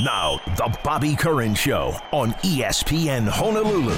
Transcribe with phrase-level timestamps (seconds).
[0.00, 3.96] Now, the Bobby Curran Show on ESPN Honolulu.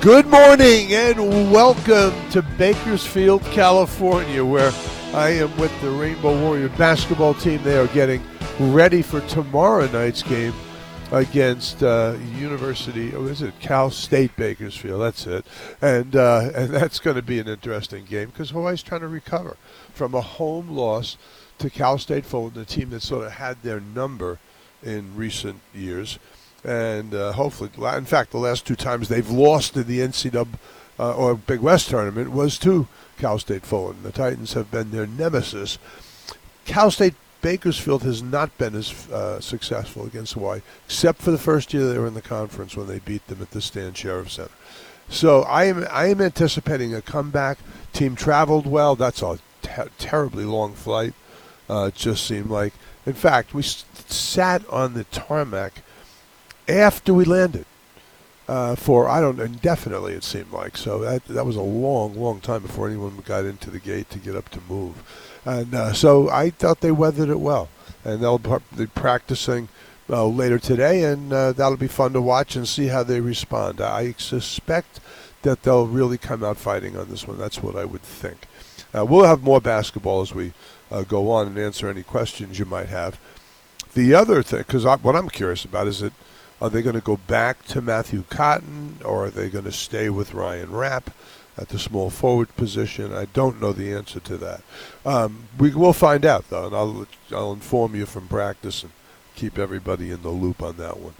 [0.00, 4.72] Good morning and welcome to Bakersfield, California, where
[5.14, 7.62] I am with the Rainbow Warrior basketball team.
[7.62, 8.20] They are getting
[8.58, 10.52] ready for tomorrow night's game
[11.12, 13.14] against uh, University.
[13.14, 15.00] Oh, is it Cal State Bakersfield?
[15.02, 15.46] That's it,
[15.80, 19.56] and uh, and that's going to be an interesting game because Hawaii's trying to recover
[19.92, 21.16] from a home loss
[21.58, 24.38] to Cal State Fullerton, a team that sort of had their number
[24.82, 26.18] in recent years
[26.66, 30.48] and uh, hopefully, in fact, the last two times they've lost in the NCAA
[30.98, 34.02] uh, or Big West tournament was to Cal State Fullerton.
[34.02, 35.78] The Titans have been their nemesis.
[36.64, 37.14] Cal State
[37.46, 41.96] Bakersfield has not been as uh, successful against Hawaii, except for the first year they
[41.96, 44.50] were in the conference when they beat them at the Stan Sheriff Center.
[45.08, 47.58] So I am I am anticipating a comeback.
[47.92, 48.96] Team traveled well.
[48.96, 51.14] That's a ter- terribly long flight.
[51.70, 52.72] Uh, it just seemed like.
[53.06, 55.82] In fact, we s- sat on the tarmac
[56.68, 57.66] after we landed
[58.48, 62.40] uh, for I don't indefinitely it seemed like so that that was a long long
[62.40, 66.28] time before anyone got into the gate to get up to move and uh, so
[66.28, 67.68] I thought they weathered it well.
[68.04, 68.38] And they'll
[68.76, 69.68] be practicing
[70.10, 73.80] uh, later today and uh, that'll be fun to watch and see how they respond.
[73.80, 75.00] I suspect
[75.42, 77.38] that they'll really come out fighting on this one.
[77.38, 78.46] That's what I would think.
[78.94, 80.52] Uh, we'll have more basketball as we
[80.90, 83.18] uh, go on and answer any questions you might have.
[83.94, 86.12] The other thing because what I'm curious about is that
[86.60, 90.08] are they going to go back to Matthew Cotton or are they going to stay
[90.08, 91.10] with Ryan Rapp
[91.56, 93.12] at the small forward position?
[93.12, 94.62] I don't know the answer to that.
[95.04, 98.92] Um, we will find out though, and I'll I'll inform you from practice and
[99.34, 101.14] keep everybody in the loop on that one.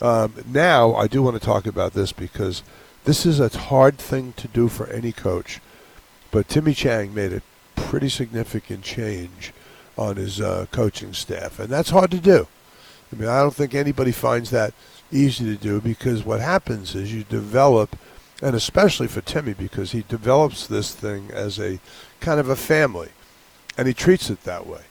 [0.00, 2.62] Um, now I do want to talk about this because
[3.04, 5.60] this is a hard thing to do for any coach,
[6.30, 7.42] but Timmy Chang made a
[7.76, 9.52] pretty significant change
[9.96, 12.46] on his uh, coaching staff, and that's hard to do.
[13.12, 14.74] I mean, I don't think anybody finds that
[15.12, 17.96] easy to do because what happens is you develop,
[18.42, 21.80] and especially for Timmy, because he develops this thing as a
[22.20, 23.10] kind of a family,
[23.78, 24.82] and he treats it that way.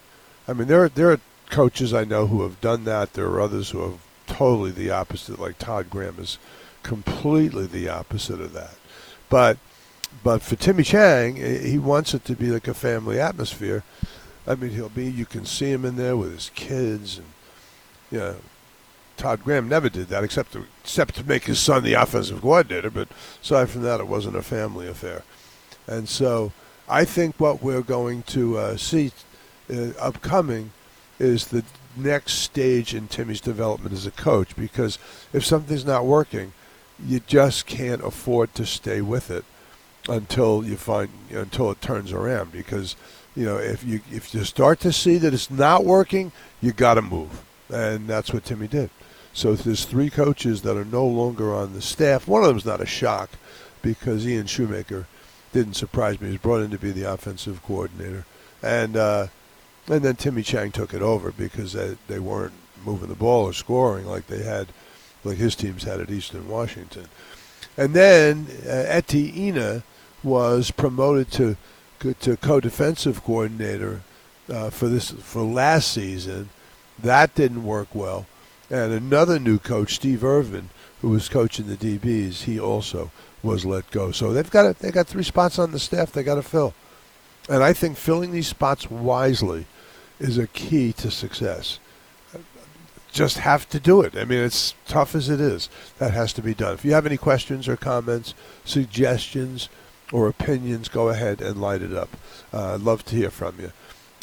[0.47, 1.19] I mean, there are, there are
[1.49, 3.13] coaches I know who have done that.
[3.13, 6.37] There are others who have totally the opposite, like Todd Graham is
[6.83, 8.75] completely the opposite of that.
[9.29, 9.57] But
[10.23, 13.83] but for Timmy Chang, he wants it to be like a family atmosphere.
[14.47, 17.27] I mean, he'll be you can see him in there with his kids and
[18.11, 18.35] you know,
[19.17, 22.89] Todd Graham never did that except to, except to make his son the offensive coordinator.
[22.89, 23.07] But
[23.41, 25.23] aside from that, it wasn't a family affair.
[25.87, 26.51] And so
[26.87, 29.11] I think what we're going to uh, see
[29.69, 30.71] uh, upcoming
[31.19, 31.63] is the
[31.95, 34.99] next stage in Timmy's development as a coach because
[35.31, 36.53] if something's not working,
[37.03, 39.45] you just can't afford to stay with it
[40.07, 42.95] until you find until it turns around because
[43.35, 46.95] you know if you if you start to see that it's not working, you got
[46.95, 48.89] to move and that's what Timmy did.
[49.35, 52.25] So there's three coaches that are no longer on the staff.
[52.25, 53.31] One of them's not a shock
[53.81, 55.07] because Ian Shoemaker
[55.51, 56.27] didn't surprise me.
[56.27, 58.25] He was brought in to be the offensive coordinator,
[58.63, 59.27] and uh,
[59.87, 62.53] and then Timmy Chang took it over because they, they weren't
[62.85, 64.67] moving the ball or scoring like they had,
[65.25, 67.07] like his teams had at Eastern Washington.
[67.75, 69.83] And then uh, Eti Ina
[70.23, 71.57] was promoted to
[72.21, 74.01] to co-defensive coordinator
[74.49, 76.49] uh, for this for last season
[76.97, 78.27] that didn't work well.
[78.69, 80.69] And another new coach, Steve Irvin,
[81.01, 83.11] who was coaching the DBs, he also
[83.43, 84.11] was let go.
[84.11, 86.73] So they've got a, they got three spots on the staff they got to fill.
[87.47, 89.67] And I think filling these spots wisely
[90.19, 91.79] is a key to success.
[93.11, 94.17] Just have to do it.
[94.17, 95.69] I mean, it's tough as it is.
[95.99, 96.73] That has to be done.
[96.73, 98.33] If you have any questions or comments,
[98.65, 99.69] suggestions,
[100.11, 102.09] or opinions, go ahead and light it up.
[102.53, 103.71] Uh, I'd love to hear from you.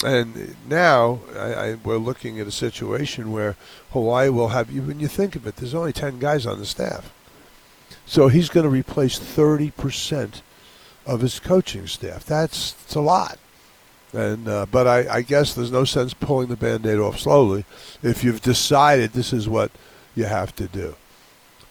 [0.04, 3.56] And now I, I, we're looking at a situation where
[3.92, 4.82] Hawaii will have you.
[4.82, 7.12] When you think of it, there's only ten guys on the staff,
[8.04, 10.42] so he's going to replace thirty percent
[11.06, 12.24] of his coaching staff.
[12.24, 13.38] That's, that's a lot.
[14.12, 17.64] And uh, but I, I guess there's no sense pulling the band-aid off slowly
[18.02, 19.70] if you've decided this is what
[20.14, 20.96] you have to do.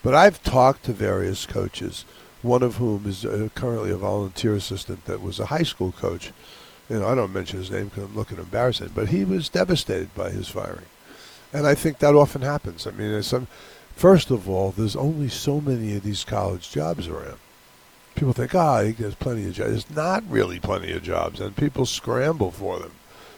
[0.04, 2.06] But I've talked to various coaches,
[2.42, 6.32] one of whom is uh, currently a volunteer assistant that was a high school coach
[6.92, 10.14] you know, I don't mention his name because I'm looking embarrassing, but he was devastated
[10.14, 10.86] by his firing.
[11.54, 12.86] And I think that often happens.
[12.86, 13.48] I mean, some,
[13.96, 17.38] first of all, there's only so many of these college jobs around.
[18.16, 19.70] People think, ah, oh, there's plenty of jobs.
[19.70, 22.92] There's not really plenty of jobs, and people scramble for them.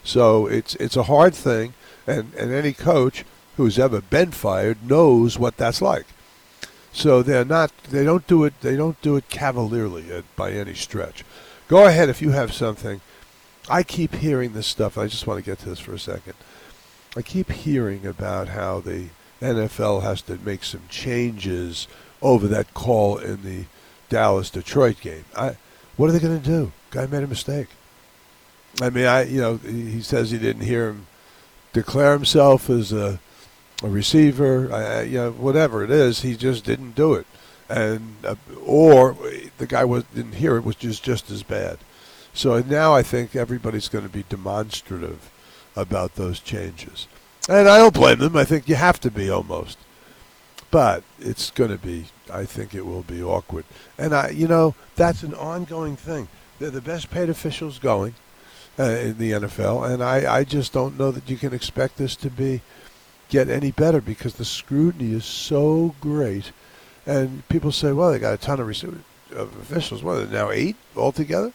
[0.03, 1.75] So it's it's a hard thing,
[2.07, 3.23] and, and any coach
[3.55, 6.07] who's ever been fired knows what that's like.
[6.91, 7.71] So they're not.
[7.89, 8.59] They don't do it.
[8.61, 11.23] They don't do it cavalierly by any stretch.
[11.67, 12.99] Go ahead if you have something.
[13.69, 14.97] I keep hearing this stuff.
[14.97, 16.33] And I just want to get to this for a second.
[17.15, 19.07] I keep hearing about how the
[19.41, 21.87] NFL has to make some changes
[22.21, 23.65] over that call in the
[24.09, 25.25] Dallas Detroit game.
[25.35, 25.57] I,
[25.95, 26.71] what are they going to do?
[26.91, 27.67] Guy made a mistake.
[28.81, 31.07] I mean, I you know he says he didn't hear him
[31.73, 33.19] declare himself as a,
[33.83, 34.73] a receiver.
[34.73, 37.27] I, you know, whatever it is, he just didn't do it,
[37.69, 39.15] and uh, or
[39.57, 41.77] the guy was didn't hear it, which is just as bad.
[42.33, 45.29] So now I think everybody's going to be demonstrative
[45.75, 47.07] about those changes,
[47.47, 48.35] and I don't blame them.
[48.35, 49.77] I think you have to be almost,
[50.71, 52.05] but it's going to be.
[52.31, 53.65] I think it will be awkward,
[53.97, 56.27] and I, you know, that's an ongoing thing.
[56.59, 58.15] They're the best paid officials going
[58.79, 62.15] uh, in the NFL, and I, I just don't know that you can expect this
[62.17, 62.61] to be
[63.29, 66.51] get any better because the scrutiny is so great,
[67.05, 70.01] and people say, well, they got a ton of, of officials.
[70.01, 71.53] What, now eight altogether?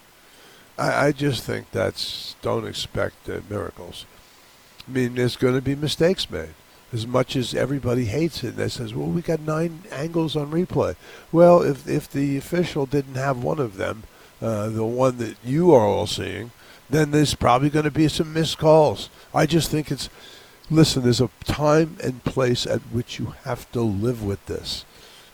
[0.78, 4.06] I, I just think that's don't expect uh, miracles.
[4.86, 6.54] I mean, there's going to be mistakes made.
[6.90, 10.96] As much as everybody hates it, they says, "Well, we got nine angles on replay."
[11.30, 14.04] Well, if if the official didn't have one of them,
[14.40, 16.50] uh, the one that you are all seeing,
[16.88, 19.10] then there's probably going to be some missed calls.
[19.34, 20.08] I just think it's
[20.70, 24.84] listen, there's a time and place at which you have to live with this.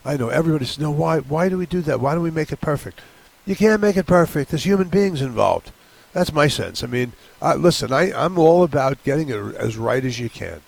[0.04, 2.00] I know everybody says, no, why, why do we do that?
[2.00, 3.00] Why don't we make it perfect?
[3.46, 4.50] You can't make it perfect.
[4.50, 5.70] There's human beings involved.
[6.12, 6.82] That's my sense.
[6.82, 7.12] I mean,
[7.42, 10.62] listen, I, I'm all about getting it as right as you can.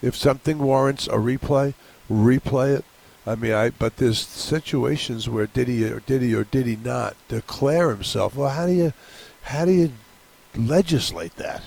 [0.00, 1.74] If something warrants a replay,
[2.10, 2.84] replay it.
[3.26, 6.76] I mean, I but there's situations where did he or did he or did he
[6.76, 8.34] not declare himself?
[8.34, 8.94] Well, how do you
[9.42, 9.92] how do you
[10.56, 11.64] legislate that?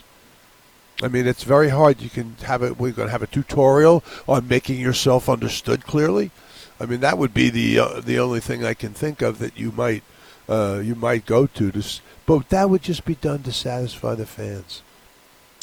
[1.04, 2.02] I mean, it's very hard.
[2.02, 2.80] You can have it.
[2.80, 6.32] We're going to have a tutorial on making yourself understood clearly.
[6.80, 9.58] I mean, that would be the uh, the only thing I can think of that
[9.58, 10.04] you might
[10.50, 11.72] uh, you might go to.
[11.72, 11.84] To,
[12.26, 14.82] but that would just be done to satisfy the fans,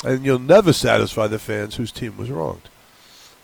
[0.04, 2.68] and you'll never satisfy the fans whose team was wronged.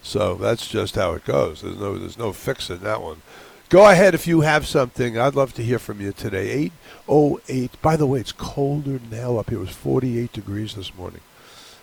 [0.03, 1.63] So that's just how it goes.
[1.63, 3.23] There's no there's no fixing that one.
[3.69, 5.19] Go ahead if you have something.
[5.19, 6.71] I'd love to hear from you today.
[7.09, 7.83] 808.
[7.83, 9.59] By the way, it's colder now up here.
[9.59, 11.21] It was 48 degrees this morning.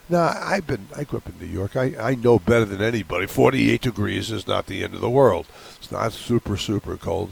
[0.07, 1.75] Now, I've been, I grew up in New York.
[1.75, 3.25] I, I know better than anybody.
[3.25, 5.45] 48 degrees is not the end of the world.
[5.77, 7.31] It's not super, super cold.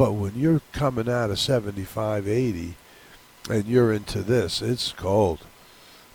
[0.00, 2.74] But when you're coming out of 75, 80,
[3.50, 5.40] and you're into this, it's cold.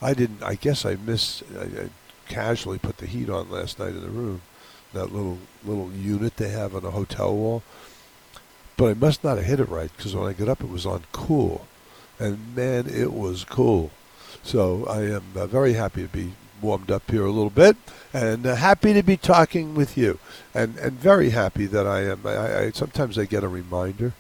[0.02, 1.90] I didn't, I guess I missed, I, I
[2.28, 4.42] casually put the heat on last night in the room
[4.94, 7.62] that little little unit they have on the hotel wall.
[8.76, 10.88] But I must not have hit it right because when I got up, it was
[10.88, 11.68] on cool,
[12.18, 13.92] and man, it was cool.
[14.42, 16.32] So I am uh, very happy to be
[16.66, 17.78] warmed up here a little bit,
[18.14, 20.20] and uh, happy to be talking with you,
[20.54, 22.26] and and very happy that I am.
[22.26, 24.14] I, I sometimes I get a reminder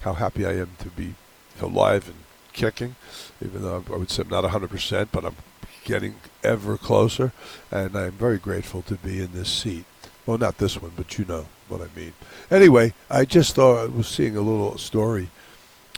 [0.00, 1.14] how happy I am to be
[1.60, 2.16] alive and
[2.52, 2.96] kicking,
[3.44, 5.36] even though I would say I'm not 100%, but I'm
[5.84, 7.32] getting ever closer,
[7.70, 9.84] and I'm very grateful to be in this seat.
[10.26, 12.12] Well, not this one, but you know what I mean.
[12.50, 15.30] Anyway, I just thought I was seeing a little story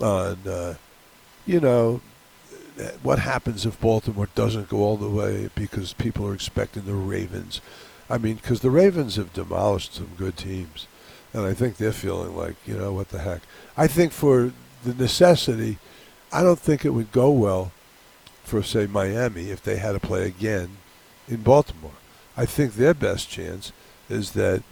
[0.00, 0.74] on, uh,
[1.46, 2.00] you know,
[3.02, 7.60] what happens if Baltimore doesn't go all the way because people are expecting the Ravens.
[8.08, 10.86] I mean, because the Ravens have demolished some good teams,
[11.32, 13.42] and I think they're feeling like, you know, what the heck.
[13.76, 14.52] I think for
[14.84, 15.78] the necessity,
[16.32, 17.73] I don't think it would go well
[18.44, 20.76] for, say, Miami if they had to play again
[21.28, 21.92] in Baltimore.
[22.37, 23.73] I think their best chance
[24.08, 24.62] is that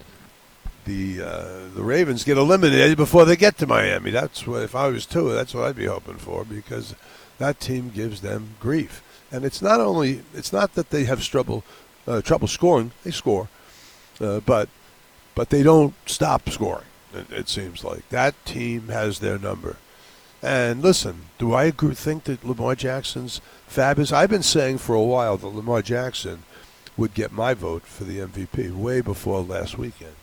[0.87, 4.11] the uh, the Ravens get eliminated before they get to Miami.
[4.11, 6.95] That's what if I was two, that's what I'd be hoping for because
[7.41, 9.03] that team gives them grief.
[9.33, 11.65] And it's not only it's not that they have trouble
[12.07, 13.49] uh, trouble scoring; they score,
[14.21, 14.69] uh, but
[15.35, 16.87] but they don't stop scoring.
[17.13, 19.77] It, it, seems like that team has their number.
[20.43, 24.13] And listen, do I agree, think that Lamar Jackson's fabulous?
[24.13, 26.45] I've been saying for a while that Lamar Jackson
[26.97, 30.15] would get my vote for the MVP way before last weekend.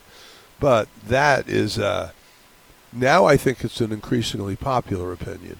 [0.60, 2.12] But that is uh,
[2.92, 5.58] now I think it's an increasingly popular opinion.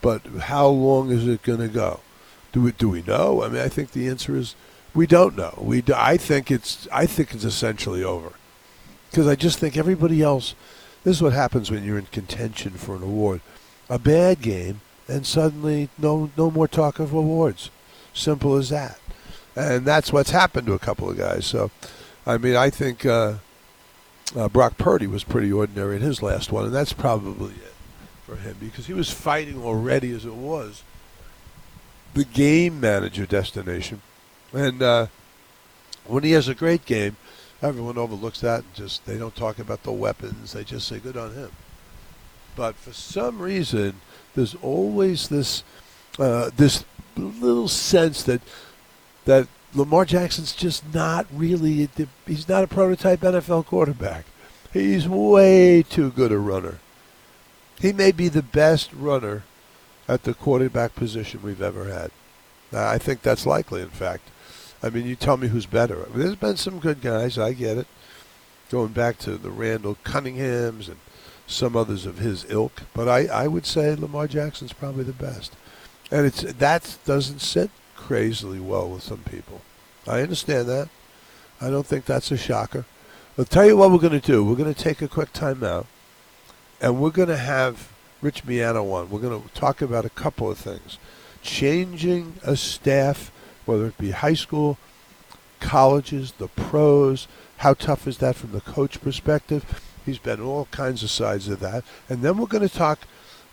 [0.00, 2.00] But how long is it going to go?
[2.52, 3.42] Do we do we know?
[3.42, 4.54] I mean, I think the answer is
[4.94, 5.54] we don't know.
[5.58, 8.32] We do, I think it's I think it's essentially over
[9.10, 10.54] because I just think everybody else.
[11.02, 13.40] This is what happens when you're in contention for an award.
[13.88, 17.70] A bad game, and suddenly no no more talk of awards.
[18.12, 19.00] Simple as that
[19.56, 21.46] and that's what's happened to a couple of guys.
[21.46, 21.70] So,
[22.26, 23.34] I mean, I think uh,
[24.36, 27.74] uh, Brock Purdy was pretty ordinary in his last one, and that's probably it
[28.30, 30.84] for him because he was fighting already as it was
[32.14, 34.02] the game manager destination,
[34.52, 35.06] and uh,
[36.06, 37.16] when he has a great game,
[37.62, 40.52] everyone overlooks that and just they don't talk about the weapons.
[40.52, 41.50] They just say good on him.
[42.56, 44.00] But for some reason,
[44.34, 45.62] there's always this
[46.18, 46.84] uh, this
[47.16, 48.40] little sense that
[49.24, 51.88] that Lamar Jackson's just not really
[52.26, 54.24] he's not a prototype NFL quarterback.
[54.72, 56.78] He's way too good a runner.
[57.80, 59.44] He may be the best runner
[60.06, 62.10] at the quarterback position we've ever had.
[62.72, 64.28] I think that's likely, in fact.
[64.82, 66.06] I mean, you tell me who's better.
[66.14, 67.86] There's been some good guys, I get it.
[68.70, 70.98] Going back to the Randall Cunninghams and
[71.46, 75.56] some others of his ilk, but I, I would say Lamar Jackson's probably the best.
[76.10, 79.62] And it's that doesn't sit crazily well with some people.
[80.06, 80.88] I understand that.
[81.60, 82.84] I don't think that's a shocker.
[83.36, 84.44] I'll tell you what we're going to do.
[84.44, 85.86] We're going to take a quick timeout,
[86.80, 87.90] and we're going to have
[88.22, 89.10] Rich Miano on.
[89.10, 90.98] We're going to talk about a couple of things.
[91.42, 93.30] Changing a staff,
[93.64, 94.78] whether it be high school,
[95.58, 99.82] colleges, the pros, how tough is that from the coach perspective?
[100.04, 101.84] He's been all kinds of sides of that.
[102.08, 103.00] And then we're going to talk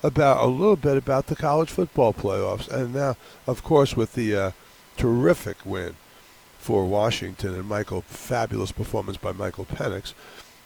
[0.04, 2.70] about a little bit about the college football playoffs.
[2.70, 4.52] And now, of course, with the uh,
[4.96, 5.96] terrific win
[6.58, 10.14] for Washington and Michael, fabulous performance by Michael Penix.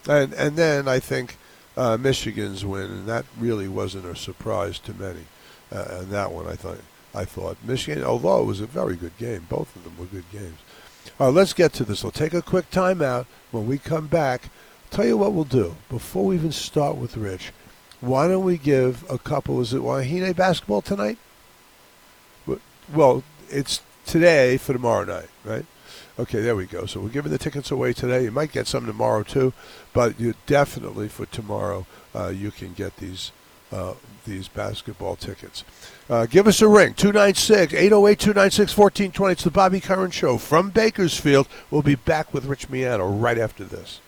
[0.07, 1.37] And, and then I think
[1.77, 5.25] uh, Michigan's win, and that really wasn't a surprise to many.
[5.71, 6.79] Uh, and that one, I thought,
[7.15, 10.29] I thought Michigan, although it was a very good game, both of them were good
[10.31, 10.57] games.
[11.19, 12.03] All right, let's get to this.
[12.03, 13.25] We'll take a quick timeout.
[13.51, 14.49] When we come back,
[14.89, 15.75] tell you what we'll do.
[15.89, 17.51] Before we even start with Rich,
[18.01, 19.61] why don't we give a couple?
[19.61, 21.17] Is it Wahine basketball tonight?
[22.93, 25.65] Well, it's today for tomorrow night, right?
[26.21, 26.85] Okay, there we go.
[26.85, 28.25] So we're giving the tickets away today.
[28.25, 29.53] You might get some tomorrow too,
[29.91, 33.31] but you definitely for tomorrow uh, you can get these
[33.71, 33.95] uh,
[34.27, 35.63] these basketball tickets.
[36.07, 39.31] Uh, give us a ring 296 808 296 1420.
[39.31, 41.47] It's the Bobby Curran Show from Bakersfield.
[41.71, 43.99] We'll be back with Rich Miano right after this.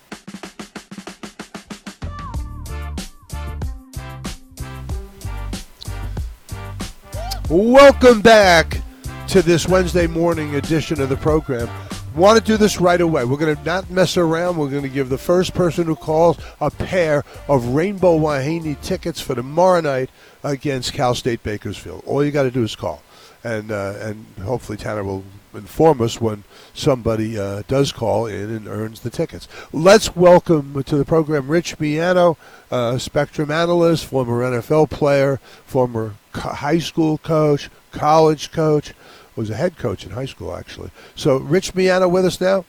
[7.50, 8.84] Welcome back
[9.30, 11.68] to this Wednesday morning edition of the program
[12.16, 13.26] want to do this right away.
[13.26, 14.58] We're going to not mess around.
[14.58, 19.20] We're going to give the first person who calls a pair of Rainbow Wahine tickets
[19.20, 20.10] for tomorrow night
[20.44, 22.04] against Cal State Bakersfield.
[22.06, 23.02] All you got to do is call,
[23.44, 26.44] and uh, and hopefully Tanner will inform us when
[26.74, 29.48] somebody uh, does call in and earns the tickets.
[29.72, 32.38] Let's welcome to the program Rich Miano,
[32.72, 38.94] uh, Spectrum analyst, former NFL player, former high school coach, college coach
[39.36, 40.92] was a head coach in high school, actually.
[41.16, 42.66] So, Rich Miano with us now.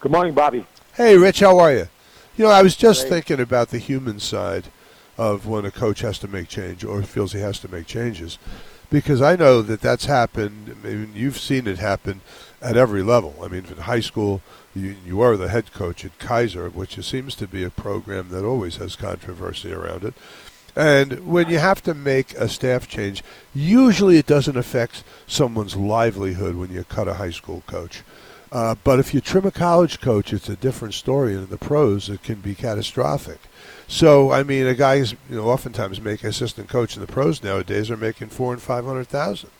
[0.00, 0.66] Good morning, Bobby.
[0.94, 1.88] Hey, Rich, how are you?
[2.36, 3.10] You know, I was just Great.
[3.10, 4.66] thinking about the human side
[5.16, 8.38] of when a coach has to make change or feels he has to make changes,
[8.90, 10.76] because I know that that's happened.
[10.84, 12.20] I mean, you've seen it happen
[12.60, 13.34] at every level.
[13.42, 14.40] I mean, in high school,
[14.74, 18.44] you, you are the head coach at Kaiser, which seems to be a program that
[18.44, 20.14] always has controversy around it.
[20.76, 23.22] And when you have to make a staff change,
[23.54, 28.02] usually it doesn't affect someone's livelihood when you cut a high school coach.
[28.50, 31.34] Uh, but if you trim a college coach, it's a different story.
[31.34, 33.38] And in the pros, it can be catastrophic.
[33.86, 37.90] So, I mean, a guys, you know, oftentimes make assistant coach in the pros nowadays
[37.90, 39.50] are making four and five hundred thousand.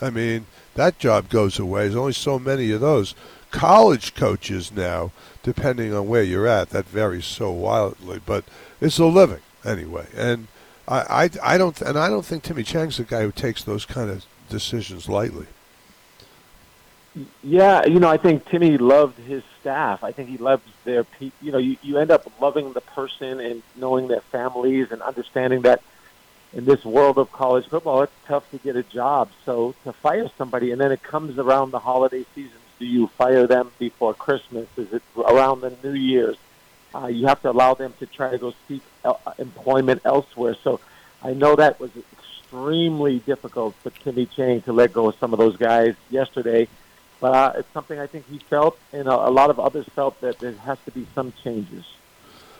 [0.00, 1.82] I mean, that job goes away.
[1.82, 3.14] There's only so many of those.
[3.50, 8.44] College coaches now, depending on where you're at, that varies so wildly, but
[8.80, 10.06] it's a living anyway.
[10.16, 10.48] And
[10.88, 10.98] I,
[11.42, 14.10] I, I don't, and I don't think Timmy Chang's the guy who takes those kind
[14.10, 15.46] of decisions lightly.
[17.42, 20.02] Yeah, you know, I think Timmy loved his staff.
[20.02, 21.36] I think he loved their people.
[21.42, 25.62] You know, you, you end up loving the person and knowing their families and understanding
[25.62, 25.82] that
[26.54, 29.28] in this world of college football, it's tough to get a job.
[29.44, 33.46] So to fire somebody, and then it comes around the holiday seasons, do you fire
[33.46, 34.66] them before Christmas?
[34.76, 36.36] Is it around the New Year's?
[36.94, 40.56] Uh, you have to allow them to try to go seek uh, employment elsewhere.
[40.62, 40.80] So
[41.22, 45.38] I know that was extremely difficult for Timmy Chang to let go of some of
[45.38, 46.68] those guys yesterday.
[47.20, 50.20] But uh, it's something I think he felt, and a, a lot of others felt
[50.22, 51.84] that there has to be some changes.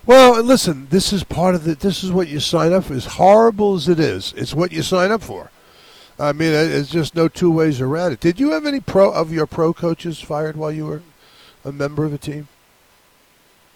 [0.06, 1.74] Well, listen, this is part of the.
[1.74, 2.94] This is what you sign up for.
[2.94, 5.50] As horrible as it is, it's what you sign up for.
[6.18, 8.20] I mean, it's just no two ways around it.
[8.20, 11.02] Did you have any pro of your pro coaches fired while you were
[11.64, 12.48] a member of a team?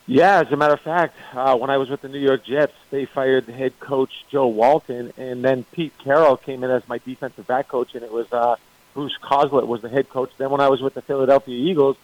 [0.09, 2.75] Yeah, as a matter of fact, uh, when I was with the New York Jets,
[2.91, 6.99] they fired the head coach Joe Walton, and then Pete Carroll came in as my
[6.99, 8.55] defensive back coach, and it was uh,
[8.95, 10.31] Bruce Coslet was the head coach.
[10.39, 11.97] Then when I was with the Philadelphia Eagles,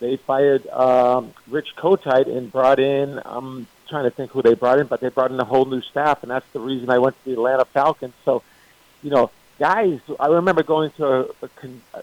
[0.00, 3.20] they fired um, Rich Kotite and brought in.
[3.22, 5.82] I'm trying to think who they brought in, but they brought in a whole new
[5.82, 8.14] staff, and that's the reason I went to the Atlanta Falcons.
[8.24, 8.42] So,
[9.02, 12.02] you know, guys, I remember going to a, a,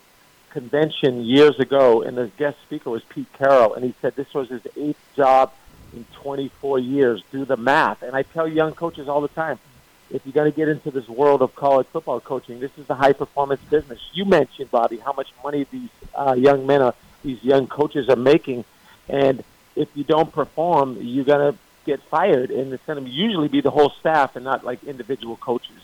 [0.49, 4.49] convention years ago, and the guest speaker was Pete Carroll, and he said this was
[4.49, 5.51] his eighth job
[5.93, 7.23] in 24 years.
[7.31, 8.03] Do the math.
[8.03, 9.59] And I tell young coaches all the time,
[10.11, 12.95] if you're going to get into this world of college football coaching, this is the
[12.95, 13.99] high performance business.
[14.13, 18.15] You mentioned, Bobby, how much money these uh, young men, are, these young coaches are
[18.15, 18.65] making,
[19.07, 19.43] and
[19.75, 23.61] if you don't perform, you're going to get fired, and it's going to usually be
[23.61, 25.81] the whole staff and not like individual coaches.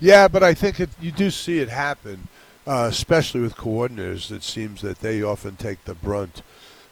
[0.00, 2.28] Yeah, but I think it, you do see it happen,
[2.68, 4.30] uh, especially with coordinators.
[4.30, 6.42] It seems that they often take the brunt.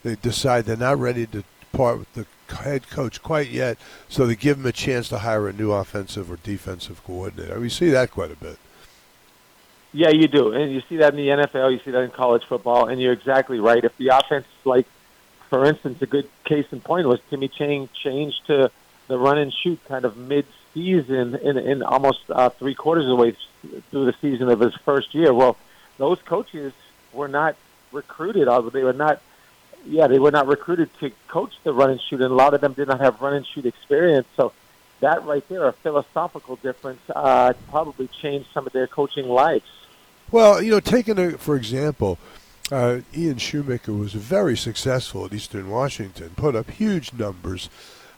[0.03, 3.77] They decide they're not ready to part with the head coach quite yet,
[4.09, 7.61] so they give him a chance to hire a new offensive or defensive coordinator.
[7.61, 8.59] We see that quite a bit.
[9.93, 11.73] Yeah, you do, and you see that in the NFL.
[11.73, 13.85] You see that in college football, and you're exactly right.
[13.85, 14.87] If the offense, like
[15.51, 18.71] for instance, a good case in point was Timmy Chang changed to
[19.09, 23.17] the run and shoot kind of mid-season in, in almost uh, three quarters of the
[23.17, 23.37] way
[23.91, 25.33] through the season of his first year.
[25.33, 25.57] Well,
[25.99, 26.73] those coaches
[27.13, 27.57] were not
[27.93, 29.21] recruited, they were not
[29.89, 32.61] yeah, they were not recruited to coach the run and shoot, and a lot of
[32.61, 34.27] them did not have run and shoot experience.
[34.37, 34.53] So
[35.01, 39.67] that right there, a philosophical difference, uh, probably changed some of their coaching lives.
[40.31, 42.19] Well, you know, taking a, for example,
[42.73, 47.71] uh, Ian Shoemaker was very successful at Eastern Washington, put up huge numbers.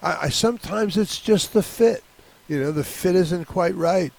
[0.02, 2.02] I, I sometimes it's just the fit.
[2.48, 4.12] You know, the fit isn't quite right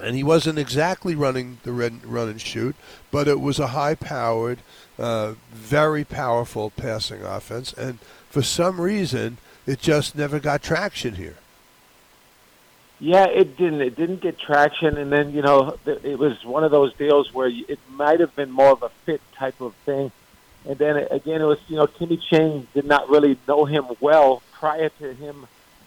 [0.00, 2.74] and he wasn't exactly running the red run and shoot,
[3.10, 4.58] but it was a high-powered,
[4.98, 7.98] uh, very powerful passing offense, and
[8.28, 11.36] for some reason, it just never got traction here.
[13.00, 13.80] Yeah, it didn't.
[13.80, 17.48] It didn't get traction, and then you know it was one of those deals where
[17.48, 20.12] it might have been more of a fit type of thing,
[20.66, 24.42] and then again it was you know Timmy Chang did not really know him well
[24.52, 25.46] prior to him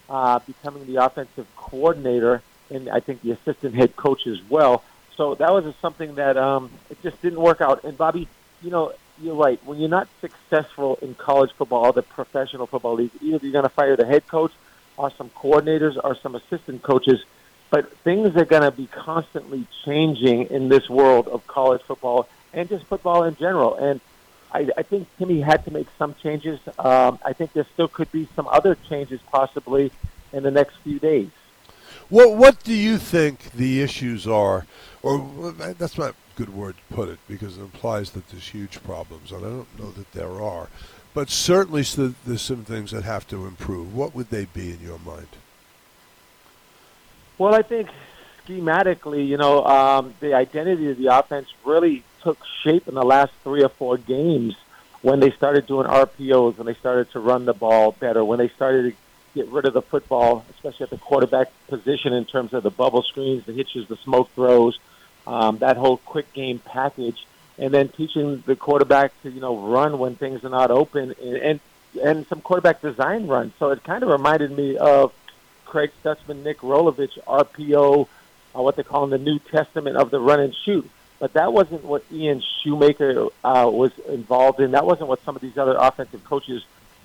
[0.10, 4.84] uh, becoming the offensive coordinator and I think the assistant head coach as well.
[5.16, 7.84] So that was something that um, it just didn't work out.
[7.84, 8.28] And Bobby,
[8.62, 9.60] you know, you're right.
[9.66, 13.64] When you're not successful in college football or the professional football league, either you're going
[13.64, 14.52] to fire the head coach
[14.96, 17.24] or some coordinators or some assistant coaches.
[17.70, 22.70] But things are going to be constantly changing in this world of college football and
[22.70, 23.76] just football in general.
[23.76, 24.00] And
[24.52, 26.60] I, I think Timmy had to make some changes.
[26.80, 29.92] Um, I think there still could be some other changes possibly
[30.32, 31.30] in the next few days.
[32.10, 34.66] What What do you think the issues are,
[35.04, 38.82] or that's not a good word to put it because it implies that there's huge
[38.84, 40.70] problems, and I don't know that there are,
[41.14, 41.84] but certainly
[42.26, 43.94] there's some things that have to improve.
[43.94, 45.28] What would they be in your mind?
[47.38, 47.90] Well, I think
[48.48, 53.32] schematically, you know, um, the identity of the offense really took shape in the last
[53.44, 54.56] three or four games
[55.02, 58.50] when they started doing RPOs, when they started to run the ball better, when they
[58.50, 58.98] started to
[59.38, 63.04] get rid of the football, especially at the quarterback position in terms of the bubble
[63.04, 64.80] screens, the hitches, the smoke throws,
[65.26, 67.26] um, that whole quick game package,
[67.58, 71.38] and then teaching the quarterback to you know run when things are not open, and
[71.38, 71.60] and,
[72.02, 73.54] and some quarterback design runs.
[73.60, 75.14] So it kind of reminded me of
[75.66, 78.08] Craig Stutzmann, Nick Rolovich, RPO,
[78.56, 80.90] uh, what they call in the New Testament of the run and shoot.
[81.20, 84.72] But that wasn't what Ian Shoemaker uh, was involved in.
[84.72, 86.64] That wasn't what some of these other offensive coaches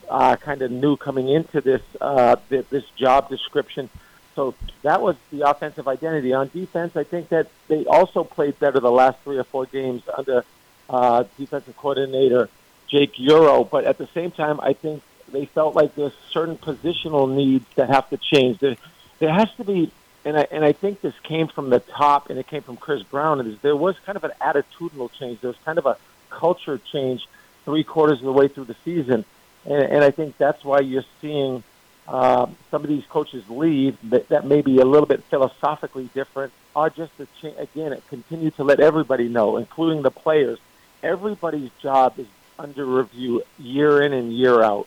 [0.08, 3.88] uh, kind of knew coming into this uh, this job description.
[4.34, 6.32] So that was the offensive identity.
[6.32, 10.02] On defense, I think that they also played better the last three or four games
[10.16, 10.44] under
[10.88, 12.48] uh, defensive coordinator
[12.88, 13.68] Jake Yoro.
[13.68, 17.90] But at the same time, I think they felt like there's certain positional needs that
[17.90, 18.58] have to change.
[18.58, 18.76] There,
[19.18, 19.90] there has to be,
[20.24, 23.02] and I, and I think this came from the top, and it came from Chris
[23.02, 23.46] Brown.
[23.46, 25.40] Is there was kind of an attitudinal change.
[25.40, 25.96] There was kind of a
[26.30, 27.26] culture change
[27.64, 29.24] three quarters of the way through the season
[29.64, 31.62] and, and I think that's why you're seeing
[32.08, 36.52] uh, some of these coaches leave that, that may be a little bit philosophically different,
[36.74, 40.58] or just to cha- again continue to let everybody know, including the players,
[41.02, 42.26] everybody's job is
[42.58, 44.86] under review year in and year out.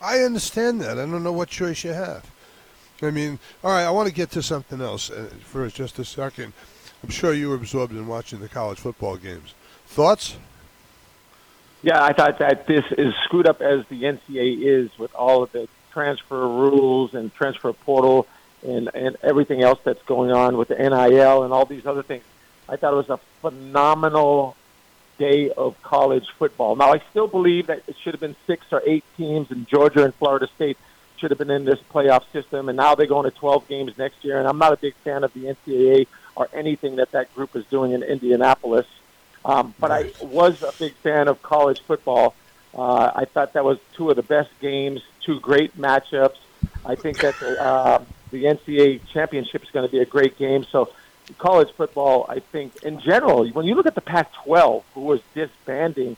[0.00, 0.98] I understand that.
[0.98, 2.30] I don't know what choice you have.
[3.02, 6.04] I mean, all right, I want to get to something else uh, for just a
[6.04, 6.52] second.
[7.02, 9.54] I'm sure you were absorbed in watching the college football games.
[9.86, 10.36] Thoughts?
[11.82, 15.52] Yeah, I thought that this is screwed up as the NCAA is with all of
[15.52, 18.26] the transfer rules and transfer portal
[18.66, 22.24] and, and everything else that's going on with the NIL and all these other things.
[22.68, 24.56] I thought it was a phenomenal
[25.18, 26.76] day of college football.
[26.76, 30.04] Now, I still believe that it should have been six or eight teams, and Georgia
[30.04, 30.76] and Florida State
[31.16, 34.24] should have been in this playoff system, and now they're going to 12 games next
[34.24, 34.38] year.
[34.38, 37.64] And I'm not a big fan of the NCAA or anything that that group is
[37.66, 38.86] doing in Indianapolis.
[39.46, 42.34] Um, but I was a big fan of college football.
[42.74, 46.36] Uh, I thought that was two of the best games, two great matchups.
[46.84, 48.00] I think that uh,
[48.32, 50.64] the NCAA championship is going to be a great game.
[50.64, 50.90] So
[51.38, 56.16] college football, I think, in general, when you look at the Pac-12, who was disbanding,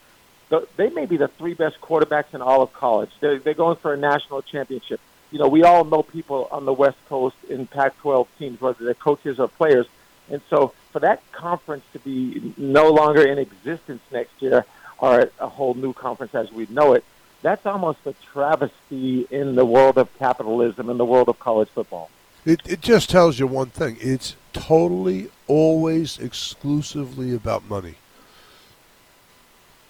[0.76, 3.10] they may be the three best quarterbacks in all of college.
[3.20, 5.00] They're, they're going for a national championship.
[5.30, 8.94] You know, we all know people on the West Coast in Pac-12 teams, whether they're
[8.94, 9.86] coaches or players.
[10.30, 14.64] And so for that conference to be no longer in existence next year,
[14.98, 17.04] or a whole new conference as we know it,
[17.42, 22.10] that's almost a travesty in the world of capitalism, in the world of college football.
[22.44, 23.96] It, it just tells you one thing.
[24.00, 27.94] It's totally, always, exclusively about money.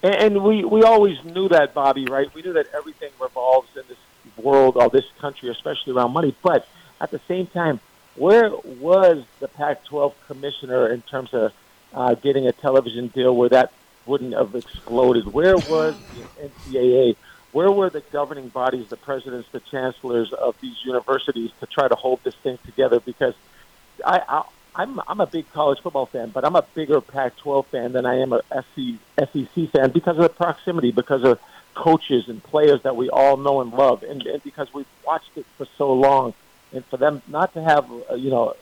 [0.03, 2.33] And, and we, we always knew that, Bobby, right?
[2.35, 3.99] We knew that everything revolves in this
[4.37, 6.35] world or this country, especially around money.
[6.43, 6.69] But
[7.01, 7.81] at the same time,
[8.19, 11.53] where was the Pac-12 commissioner in terms of
[11.93, 13.73] uh, getting a television deal where that
[14.07, 15.33] wouldn't have exploded?
[15.33, 17.17] Where was the NCAA?
[17.53, 21.95] Where were the governing bodies, the presidents, the chancellors of these universities to try to
[21.95, 23.01] hold this thing together?
[23.01, 23.35] Because
[24.05, 24.43] I, I
[24.75, 28.21] I'm I'm a big college football fan, but I'm a bigger Pac-12 fan than I
[28.21, 31.41] am a SC, SEC fan because of the proximity, because of
[31.75, 35.47] coaches and players that we all know and love, and, and because we've watched it
[35.57, 36.35] for so long,
[36.73, 38.55] and for them not to have uh, you know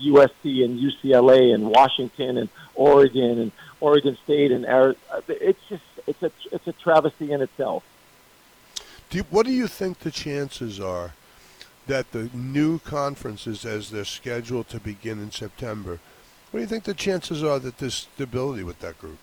[0.00, 6.22] USC and UCLA and Washington and Oregon and Oregon State and Arizona, it's just it's
[6.22, 7.82] a it's a travesty in itself.
[9.10, 11.14] Do you, what do you think the chances are
[11.86, 15.98] that the new conferences, as they're scheduled to begin in September,
[16.50, 19.18] what do you think the chances are that there's stability with that group?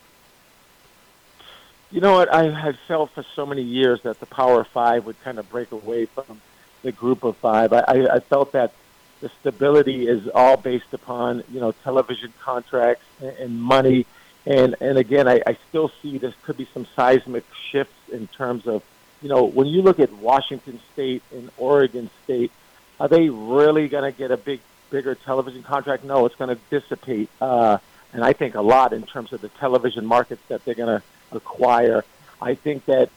[1.91, 2.33] You know what?
[2.33, 5.71] I have felt for so many years that the Power Five would kind of break
[5.71, 6.41] away from
[6.85, 7.73] the Group of Five.
[7.73, 8.71] I, I, felt that
[9.19, 14.05] the stability is all based upon you know television contracts and, and money,
[14.45, 18.67] and and again, I, I still see this could be some seismic shifts in terms
[18.67, 18.83] of
[19.25, 22.51] you know, when you look at Washington State and Oregon State,
[22.99, 26.03] are they really going to get a big, bigger television contract?
[26.03, 27.79] No, it's going to dissipate, uh,
[28.13, 31.35] and I think a lot in terms of the television markets that they're going to
[31.35, 32.05] acquire.
[32.39, 33.09] I think that,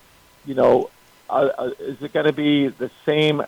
[0.47, 0.89] you know,
[1.29, 3.43] uh, uh, is it going to be the same?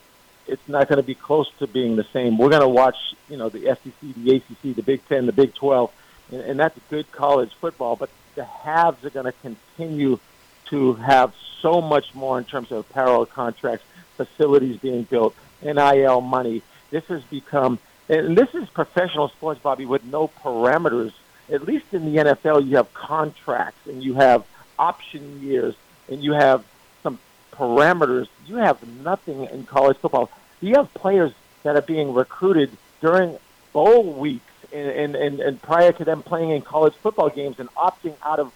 [0.51, 2.39] It's not going to be close to being the same.
[2.39, 2.97] We're going to watch,
[3.29, 5.93] you know, the SEC, the ACC, the Big Ten, the Big Twelve,
[6.31, 7.97] and, and that's good college football.
[7.97, 10.19] But the halves are going to continue
[10.67, 13.85] to have so much more in terms of apparel contracts,
[14.17, 16.63] facilities being built, NIL money.
[16.91, 21.13] This has become, and this is professional sports, Bobby, with no parameters.
[21.51, 24.45] At least in the NFL, you have contracts and you have
[24.79, 25.75] option years
[26.09, 26.65] and you have
[27.03, 27.19] some
[27.53, 28.29] parameters.
[28.47, 30.31] You have nothing in college football.
[30.61, 32.70] Do you have players that are being recruited
[33.01, 33.38] during
[33.73, 37.68] bowl weeks and, and, and, and prior to them playing in college football games and
[37.75, 38.53] opting out of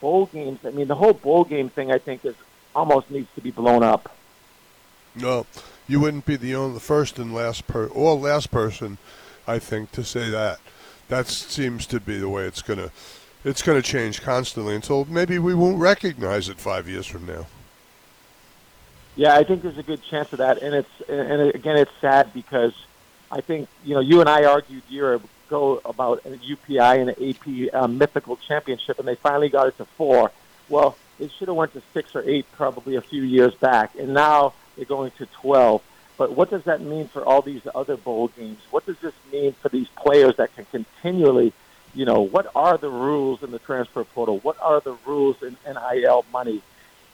[0.00, 0.60] bowl games.
[0.64, 2.34] I mean, the whole bowl game thing, I think, is
[2.74, 4.14] almost needs to be blown up.
[5.14, 5.46] No,
[5.86, 8.98] you wouldn't be the only, the first and last per or last person,
[9.46, 10.60] I think, to say that.
[11.08, 12.90] That seems to be the way it's gonna,
[13.44, 17.46] it's gonna change constantly until maybe we won't recognize it five years from now.
[19.18, 22.32] Yeah, I think there's a good chance of that, and it's and again, it's sad
[22.32, 22.72] because
[23.32, 25.14] I think you know you and I argued year
[25.48, 29.76] ago about a UPI and an AP um, mythical championship, and they finally got it
[29.78, 30.30] to four.
[30.68, 34.14] Well, it should have went to six or eight probably a few years back, and
[34.14, 35.82] now they're going to 12.
[36.16, 38.60] But what does that mean for all these other bowl games?
[38.70, 41.52] What does this mean for these players that can continually,
[41.92, 44.38] you know, what are the rules in the transfer portal?
[44.38, 46.62] What are the rules in NIL money?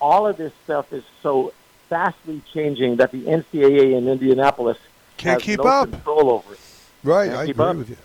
[0.03, 1.55] All of this stuff is so
[1.89, 4.79] fastly changing that the NCAA in Indianapolis
[5.17, 5.91] can't keep no up.
[5.91, 6.61] control over it.
[7.03, 7.77] Right, can't I agree up.
[7.77, 7.97] with you.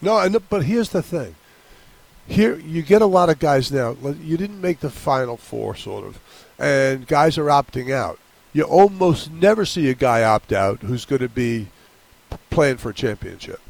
[0.00, 1.36] No, and but here's the thing
[2.26, 3.96] here you get a lot of guys now.
[4.22, 6.20] You didn't make the final four, sort of,
[6.58, 8.18] and guys are opting out.
[8.52, 11.68] You almost never see a guy opt out who's going to be
[12.50, 13.60] playing for a championship.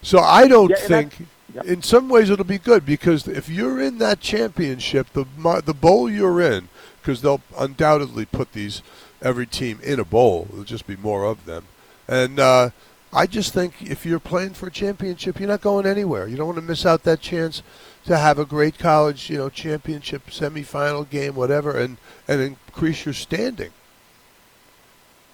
[0.00, 1.26] So I don't yeah, think.
[1.54, 1.66] Yep.
[1.66, 5.26] In some ways, it'll be good because if you're in that championship, the
[5.64, 6.68] the bowl you're in,
[7.02, 8.82] because they'll undoubtedly put these
[9.20, 10.46] every team in a bowl.
[10.50, 11.64] There'll just be more of them,
[12.08, 12.70] and uh,
[13.12, 16.26] I just think if you're playing for a championship, you're not going anywhere.
[16.26, 17.62] You don't want to miss out that chance
[18.06, 23.14] to have a great college, you know, championship semifinal game, whatever, and and increase your
[23.14, 23.70] standing.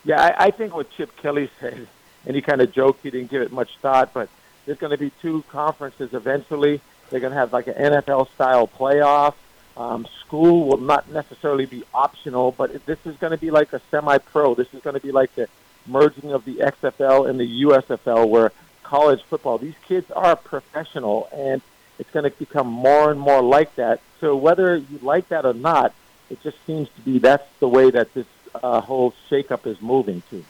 [0.04, 1.86] Yeah, I, I think what Chip Kelly said,
[2.26, 4.28] he kind of joked, he didn't give it much thought, but
[4.66, 6.80] there's going to be two conferences eventually.
[7.10, 9.34] They're going to have like an NFL style playoff.
[9.78, 13.80] Um, school will not necessarily be optional, but this is going to be like a
[13.90, 14.56] semi-pro.
[14.56, 15.48] This is going to be like the
[15.86, 18.50] merging of the XFL and the USFL, where
[18.82, 19.56] college football.
[19.56, 21.62] These kids are professional, and
[21.98, 24.00] it's going to become more and more like that.
[24.20, 25.94] So whether you like that or not,
[26.28, 30.22] it just seems to be that's the way that this uh, whole shakeup is moving
[30.30, 30.44] to.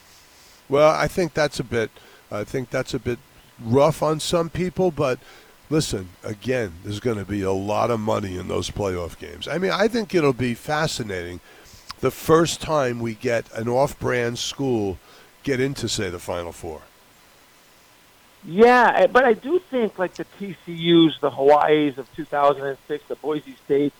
[0.67, 1.91] Well, I think that's a bit.
[2.31, 3.19] I think that's a bit
[3.59, 5.19] rough on some people, but
[5.69, 9.47] listen, again, there's going to be a lot of money in those playoff games.
[9.47, 11.39] I mean, I think it'll be fascinating
[11.99, 14.97] the first time we get an off-brand school
[15.43, 16.81] get into, say, the Final Four.
[18.45, 23.95] Yeah, but I do think like the TCU's, the Hawaii's of 2006, the Boise States,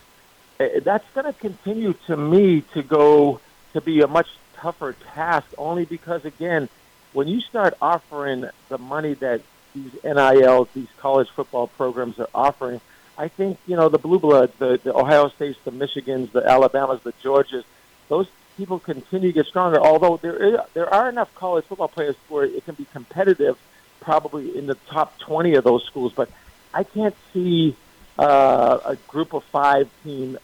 [0.60, 3.42] eh, that's going to continue to me to go
[3.74, 6.70] to be a much tougher task only because again,
[7.12, 9.42] when you start offering the money that
[9.74, 12.82] these NILs, these college football programs are offering,
[13.18, 17.02] I think you know the blue bloods, the, the Ohio States, the Michigans, the Alabamas,
[17.04, 17.66] the Georgias,
[18.08, 19.80] those people continue to get stronger.
[19.80, 23.58] Although there is, there are enough college football players where it can be competitive,
[24.00, 26.14] probably in the top twenty of those schools.
[26.16, 26.30] But
[26.74, 27.76] I can't see
[28.18, 30.38] uh, a group of five team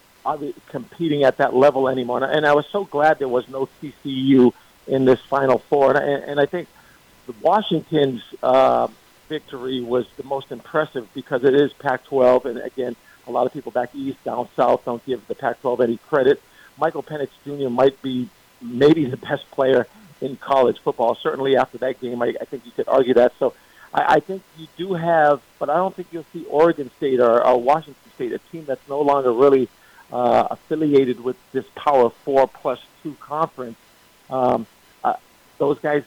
[0.68, 2.24] competing at that level anymore.
[2.24, 4.54] And I was so glad there was no TCU
[4.88, 5.96] in this Final Four.
[5.96, 6.68] And I, and I think
[7.42, 8.88] Washington's uh,
[9.28, 12.96] victory was the most impressive because it is Pac-12, and again,
[13.28, 16.42] a lot of people back east, down south, don't give the Pac-12 any credit.
[16.78, 17.70] Michael Penix Jr.
[17.70, 18.30] might be
[18.62, 19.88] maybe the best player
[20.22, 21.16] in college football.
[21.16, 23.34] Certainly after that game, I, I think you could argue that.
[23.40, 23.54] So
[23.94, 27.46] I, I think you do have, but I don't think you'll see Oregon State or,
[27.46, 29.70] or Washington State, a team that's no longer really
[30.12, 33.78] uh, affiliated with this Power Four plus two conference.
[34.30, 34.68] Um,
[35.04, 35.16] uh,
[35.58, 36.04] those guys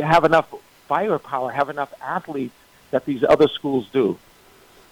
[0.00, 0.52] have enough
[0.90, 2.54] firepower, have enough athletes
[2.90, 4.18] that these other schools do.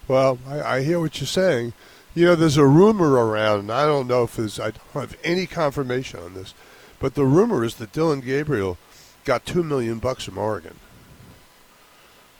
[0.07, 1.73] Well, I, I hear what you're saying.
[2.15, 5.17] You know, there's a rumor around, and I don't know if there's, I don't have
[5.25, 6.53] any confirmation on this,
[6.99, 8.77] but the rumor is that Dillon Gabriel
[9.25, 10.75] got two million bucks from Oregon.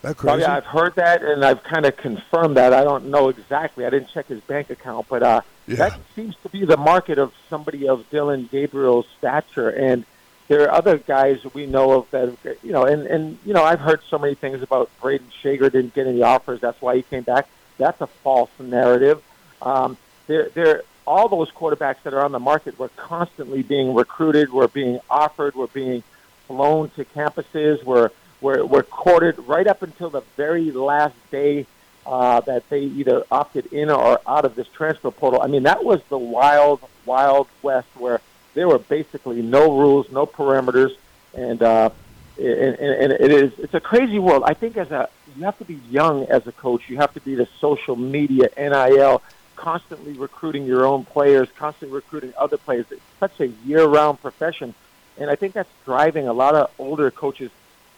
[0.04, 0.38] That crazy?
[0.38, 2.74] Well, yeah, I've heard that, and I've kind of confirmed that.
[2.74, 3.86] I don't know exactly.
[3.86, 5.76] I didn't check his bank account, but uh, yeah.
[5.76, 9.69] that seems to be the market of somebody of Dillon Gabriel's stature.
[9.69, 10.06] And
[10.49, 13.63] there are other guys that we know of that, you know, and and you know,
[13.63, 16.59] I've heard so many things about Brayden Schager didn't get any offers.
[16.59, 17.47] That's why he came back.
[17.77, 19.23] That's a false narrative.
[19.62, 19.95] Um,
[20.27, 24.67] there, there, all those quarterbacks that are on the market were constantly being recruited, were
[24.67, 26.03] being offered, were being
[26.47, 31.67] flown to campuses, were were, were courted right up until the very last day
[32.05, 35.41] uh, that they either opted in or out of this transfer portal.
[35.41, 38.21] I mean, that was the wild, wild west where
[38.60, 40.93] there were basically no rules, no parameters,
[41.34, 41.89] and uh,
[42.38, 44.43] and, and it is it's a crazy world.
[44.45, 46.89] I think as a you have to be young as a coach.
[46.89, 49.22] You have to be the social media NIL,
[49.56, 52.86] constantly recruiting your own players, constantly recruiting other players.
[52.91, 54.74] It's such a year-round profession,
[55.17, 57.52] and I think that's driving a lot of older coaches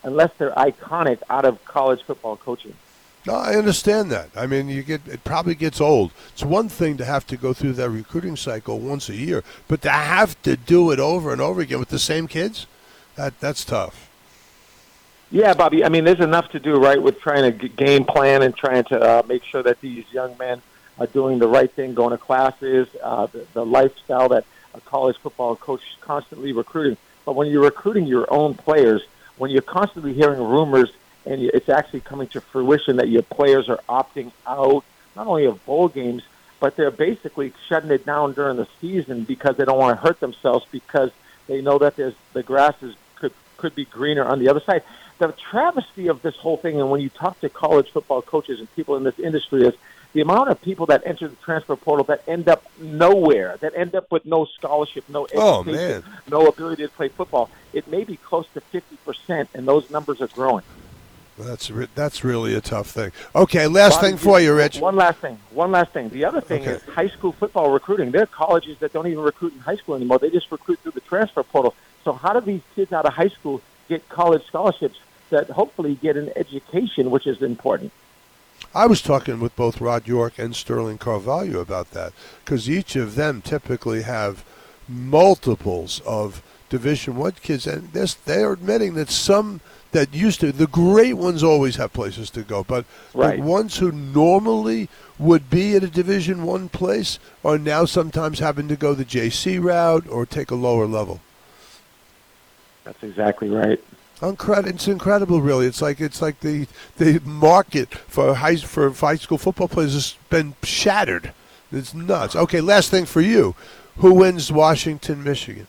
[0.03, 2.75] unless they're iconic out of college football coaching.
[3.25, 4.29] No, I understand that.
[4.35, 6.11] I mean, you get it probably gets old.
[6.33, 9.81] It's one thing to have to go through that recruiting cycle once a year, but
[9.83, 12.65] to have to do it over and over again with the same kids,
[13.15, 14.09] that that's tough.
[15.29, 15.85] Yeah, Bobby.
[15.85, 18.99] I mean, there's enough to do, right, with trying to game plan and trying to
[18.99, 20.61] uh, make sure that these young men
[20.99, 25.15] are doing the right thing, going to classes, uh, the, the lifestyle that a college
[25.17, 26.97] football coach is constantly recruiting.
[27.23, 29.03] But when you're recruiting your own players,
[29.37, 30.91] when you're constantly hearing rumors
[31.25, 34.83] and it's actually coming to fruition that your players are opting out,
[35.15, 36.23] not only of bowl games,
[36.59, 40.19] but they're basically shutting it down during the season because they don't want to hurt
[40.19, 41.11] themselves because
[41.47, 44.83] they know that there's the grass is could could be greener on the other side.
[45.17, 48.73] The travesty of this whole thing, and when you talk to college football coaches and
[48.75, 49.75] people in this industry, is
[50.13, 53.95] the amount of people that enter the transfer portal that end up nowhere, that end
[53.95, 58.03] up with no scholarship, no oh, education, oh, no ability to play football, it may
[58.03, 60.63] be close to 50%, and those numbers are growing.
[61.43, 63.11] That's re- that's really a tough thing.
[63.35, 64.79] Okay, last thing for you, Rich.
[64.79, 65.37] One last thing.
[65.51, 66.09] One last thing.
[66.09, 66.71] The other thing okay.
[66.71, 68.11] is high school football recruiting.
[68.11, 70.19] There are colleges that don't even recruit in high school anymore.
[70.19, 71.75] They just recruit through the transfer portal.
[72.03, 74.99] So how do these kids out of high school get college scholarships
[75.29, 77.91] that hopefully get an education, which is important?
[78.73, 83.15] I was talking with both Rod York and Sterling Carvalho about that because each of
[83.15, 84.45] them typically have
[84.87, 89.59] multiples of Division One kids, and they're admitting that some
[89.91, 93.37] that used to the great ones always have places to go, but right.
[93.37, 98.67] the ones who normally would be at a Division One place are now sometimes having
[98.69, 101.21] to go the JC route or take a lower level.
[102.83, 103.79] That's exactly right.
[104.21, 105.65] It's incredible, really.
[105.65, 110.15] It's like it's like the the market for high for high school football players has
[110.29, 111.33] been shattered.
[111.71, 112.35] It's nuts.
[112.35, 113.55] Okay, last thing for you:
[113.97, 115.67] Who wins Washington, Michigan?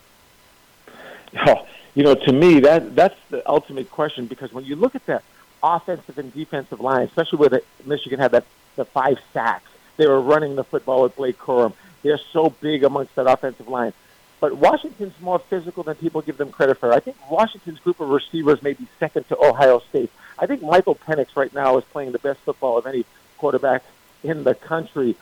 [1.46, 5.04] Oh, you know, to me, that that's the ultimate question because when you look at
[5.06, 5.20] the
[5.62, 8.44] offensive and defensive line, especially where the, Michigan had that
[8.76, 11.74] the five sacks, they were running the football with Blake Corum.
[12.02, 13.92] They're so big amongst that offensive line.
[14.40, 16.92] but Washington's more physical than people give them credit for.
[16.92, 20.10] I think Washington's group of receivers may be second to Ohio State.
[20.36, 23.04] I think Michael Penix right now is playing the best football of any
[23.38, 23.84] quarterback
[24.24, 25.14] in the country.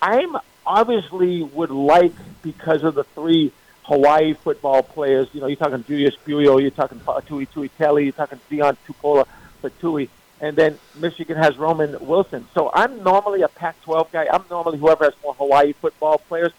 [0.00, 2.12] I'm obviously would like
[2.42, 3.52] because of the three
[3.88, 5.28] Hawaii football players.
[5.32, 9.26] You know, you're talking Julius Buelow, you're talking Tui Tui Kelly, you're talking Dion Tupola
[9.62, 12.46] for Tui, and then Michigan has Roman Wilson.
[12.54, 14.28] So I'm normally a Pac-12 guy.
[14.30, 16.52] I'm normally whoever has more Hawaii football players,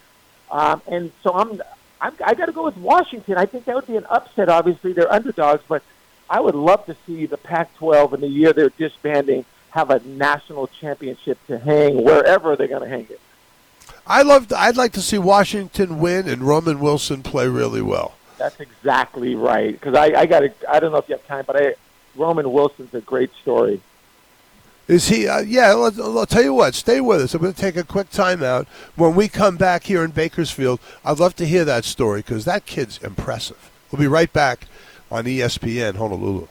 [0.49, 1.61] um, and so I'm
[2.01, 3.37] I'm, I got to go with Washington.
[3.37, 4.49] I think that would be an upset.
[4.49, 5.83] Obviously, they're underdogs, but
[6.29, 10.67] I would love to see the Pac-12 in the year they're disbanding have a national
[10.67, 13.21] championship to hang wherever they're going to hang it.
[14.07, 14.51] I love.
[14.55, 18.15] I'd like to see Washington win and Roman Wilson play really well.
[18.37, 19.73] That's exactly right.
[19.73, 20.43] Because I, I got.
[20.67, 21.75] I don't know if you have time, but I,
[22.15, 23.81] Roman Wilson's a great story.
[24.87, 25.27] Is he?
[25.27, 26.73] Uh, yeah, I'll tell you what.
[26.73, 27.35] Stay with us.
[27.35, 28.65] I'm going to take a quick timeout.
[28.95, 32.65] When we come back here in Bakersfield, I'd love to hear that story because that
[32.65, 33.69] kid's impressive.
[33.91, 34.65] We'll be right back
[35.11, 36.47] on ESPN Honolulu.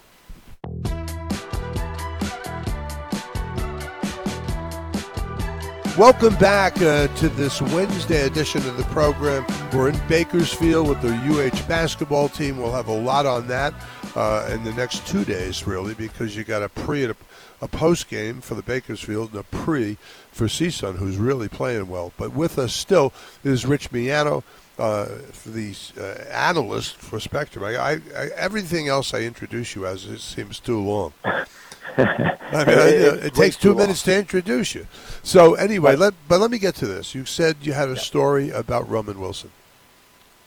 [5.98, 9.44] Welcome back uh, to this Wednesday edition of the program.
[9.72, 12.56] We're in Bakersfield with the UH basketball team.
[12.56, 13.74] We'll have a lot on that
[14.14, 17.16] uh, in the next two days, really, because you got a pre and a
[17.61, 19.96] a post game for the Bakersfield and a pre
[20.30, 22.12] for CSUN, who's really playing well.
[22.16, 24.44] But with us still is Rich Miano,
[24.78, 25.08] uh,
[25.44, 27.64] the uh, analyst for Spectrum.
[27.64, 31.12] I, I, I, everything else I introduce you as it seems too long.
[31.98, 34.87] I mean, it, it takes two minutes to introduce you.
[35.22, 37.14] So anyway, let but let me get to this.
[37.14, 39.51] You said you had a story about Roman Wilson.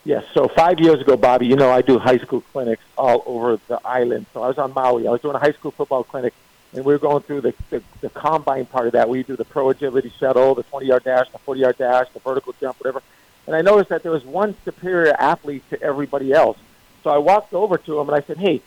[0.03, 0.25] Yes.
[0.33, 3.79] So five years ago, Bobby, you know I do high school clinics all over the
[3.85, 4.25] island.
[4.33, 5.07] So I was on Maui.
[5.07, 6.33] I was doing a high school football clinic
[6.73, 9.09] and we were going through the, the, the combine part of that.
[9.09, 12.19] We do the pro agility shuttle, the 20 yard dash, the 40 yard dash, the
[12.19, 13.01] vertical jump, whatever.
[13.45, 16.57] And I noticed that there was one superior athlete to everybody else.
[17.03, 18.61] So I walked over to him and I said, "Hey,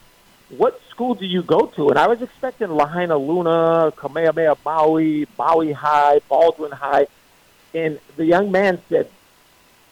[0.59, 6.21] what school do you go to?" And I was expecting Lahainaluna, Kamehameha Maui, Maui High,
[6.29, 7.07] Baldwin High,
[7.75, 9.11] and the young man said,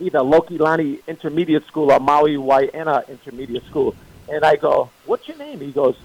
[0.00, 3.94] either Lokelani Intermediate School or Maui Waena Intermediate School.
[4.28, 5.96] And I go, "What's your name?" He goes,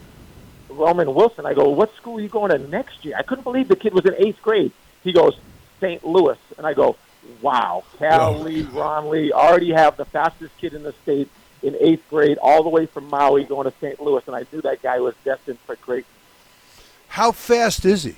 [0.70, 1.46] Roman Wilson.
[1.46, 3.16] I go, what school are you going to next year?
[3.18, 4.72] I couldn't believe the kid was in eighth grade.
[5.04, 5.38] He goes,
[5.80, 6.06] St.
[6.06, 6.38] Louis.
[6.58, 6.96] And I go,
[7.42, 11.30] wow, Cal Lee, Ron Lee already have the fastest kid in the state
[11.64, 14.00] in eighth grade, all the way from Maui going to St.
[14.00, 14.24] Louis.
[14.28, 16.12] And I knew that guy was destined for greatness.
[17.10, 18.16] How fast is he?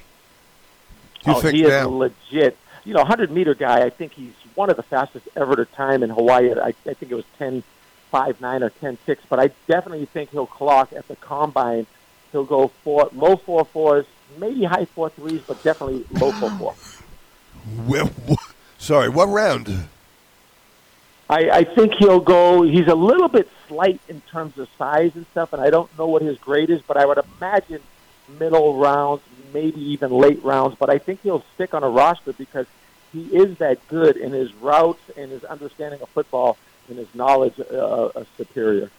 [1.26, 1.82] Oh, he now?
[1.82, 2.58] is legit.
[2.86, 3.86] You know, 100 meter guy.
[3.86, 6.54] I think he's one of the fastest ever to time in Hawaii.
[6.54, 7.64] I, I think it was 10
[8.12, 9.24] 5 9 or 10 6.
[9.30, 11.86] But I definitely think he'll clock at the combine–
[12.32, 14.06] He'll go four, low four fours,
[14.38, 16.76] maybe high four threes, but definitely low four four.
[17.88, 18.12] Well,
[18.78, 19.88] sorry, what round?
[21.30, 22.64] I, I think he'll go.
[22.64, 26.08] He's a little bit slight in terms of size and stuff, and I don't know
[26.08, 27.82] what his grade is, but I would imagine
[28.40, 29.22] middle rounds,
[29.54, 30.76] maybe even late rounds.
[30.80, 32.66] But I think he'll stick on a roster because
[33.14, 37.60] he is that good in his routes and his understanding of football and his knowledge
[37.60, 38.90] uh, uh, superior.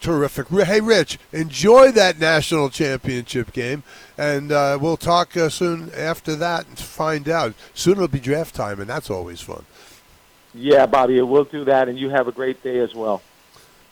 [0.00, 0.48] Terrific.
[0.48, 3.82] Hey, Rich, enjoy that national championship game,
[4.16, 7.54] and uh, we'll talk uh, soon after that and find out.
[7.74, 9.64] Soon it'll be draft time, and that's always fun.
[10.54, 13.22] Yeah, Bobby, we'll do that, and you have a great day as well.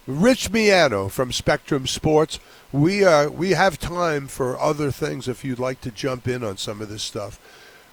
[0.07, 2.38] Rich Miano from Spectrum Sports.
[2.73, 6.57] We uh, we have time for other things if you'd like to jump in on
[6.57, 7.40] some of this stuff.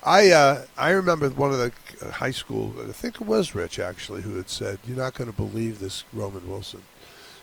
[0.03, 4.21] I uh, I remember one of the high school, I think it was Rich actually,
[4.21, 6.83] who had said, "You're not going to believe this Roman Wilson."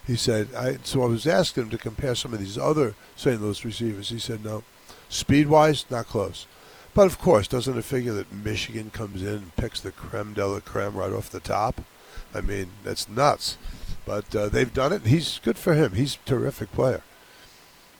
[0.07, 3.41] He said, I, so I was asking him to compare some of these other St.
[3.41, 4.09] Louis receivers.
[4.09, 4.65] He said, no,
[5.09, 6.47] speed wise, not close.
[6.93, 10.47] But of course, doesn't it figure that Michigan comes in and picks the creme de
[10.47, 11.83] la creme right off the top?
[12.35, 13.57] I mean, that's nuts.
[14.05, 15.07] But uh, they've done it.
[15.07, 15.93] He's good for him.
[15.93, 17.03] He's a terrific player.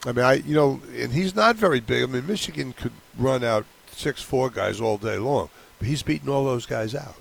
[0.05, 2.03] I mean, I you know, and he's not very big.
[2.03, 6.29] I mean, Michigan could run out six four guys all day long, but he's beating
[6.29, 7.15] all those guys out.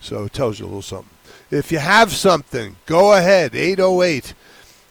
[0.00, 1.10] So it tells you a little something.
[1.50, 3.54] If you have something, go ahead.
[3.54, 4.34] 808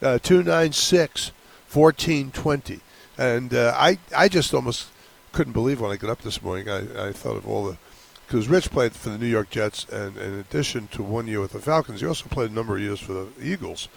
[0.01, 1.31] uh, 296
[1.71, 2.79] 1420.
[3.17, 4.87] And uh, I, I just almost
[5.35, 6.69] couldn't believe when I got up this morning.
[6.69, 7.77] I, I thought of all the.
[8.25, 11.51] Because Rich played for the New York Jets, and in addition to one year with
[11.51, 13.87] the Falcons, he also played a number of years for the Eagles.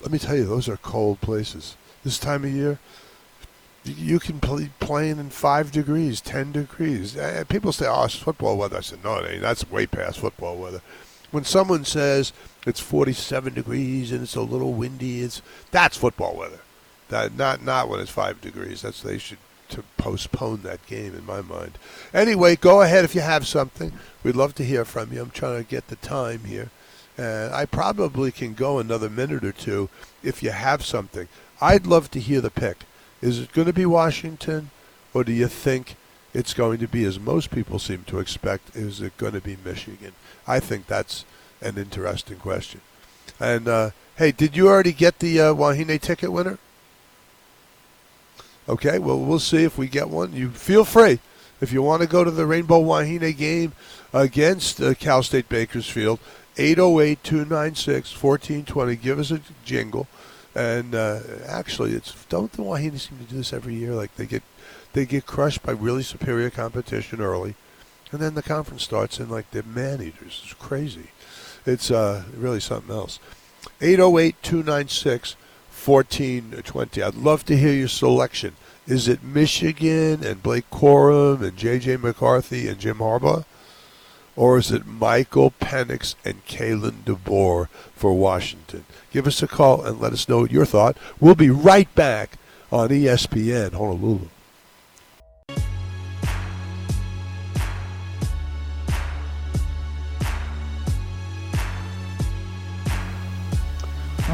[0.00, 1.76] Let me tell you, those are cold places.
[2.04, 2.78] This time of year,
[3.84, 7.16] you can play playing in five degrees, ten degrees.
[7.16, 9.42] Uh, people say, "Oh, it's football weather." I said, "No, it ain't.
[9.42, 10.80] That's way past football weather."
[11.32, 12.32] When someone says
[12.64, 15.42] it's 47 degrees and it's a little windy, it's
[15.72, 16.60] that's football weather.
[17.08, 18.82] That not not when it's five degrees.
[18.82, 19.38] That's they should
[19.70, 21.78] to postpone that game in my mind.
[22.12, 23.92] Anyway, go ahead if you have something.
[24.22, 25.20] We'd love to hear from you.
[25.22, 26.70] I'm trying to get the time here.
[27.16, 29.88] and I probably can go another minute or two
[30.22, 31.28] if you have something.
[31.60, 32.78] I'd love to hear the pick.
[33.22, 34.70] Is it going to be Washington,
[35.14, 35.96] or do you think
[36.34, 39.56] it's going to be, as most people seem to expect, is it going to be
[39.64, 40.12] Michigan?
[40.46, 41.24] I think that's
[41.62, 42.82] an interesting question.
[43.40, 46.58] And uh, hey, did you already get the uh, Wahine ticket winner?
[48.68, 50.32] Okay, well, we'll see if we get one.
[50.32, 51.20] You feel free
[51.60, 53.72] if you want to go to the Rainbow Wahine game
[54.12, 56.18] against uh, Cal State Bakersfield.
[56.58, 58.96] 808 296 1420.
[58.96, 60.08] Give us a jingle.
[60.54, 63.92] And uh, actually, it's don't the Wahine seem to do this every year?
[63.92, 64.42] Like they get
[64.94, 67.54] they get crushed by really superior competition early,
[68.10, 70.40] and then the conference starts and like they're man eaters.
[70.42, 71.10] It's crazy.
[71.66, 73.18] It's uh, really something else.
[73.82, 75.36] 808 296
[75.86, 77.02] 1420.
[77.02, 78.54] I'd love to hear your selection.
[78.86, 81.98] Is it Michigan and Blake Corum and J.J.
[81.98, 83.44] McCarthy and Jim Harbaugh?
[84.34, 88.84] Or is it Michael Penix and Kalen DeBoer for Washington?
[89.10, 90.96] Give us a call and let us know your thought.
[91.20, 92.32] We'll be right back
[92.70, 94.28] on ESPN Honolulu.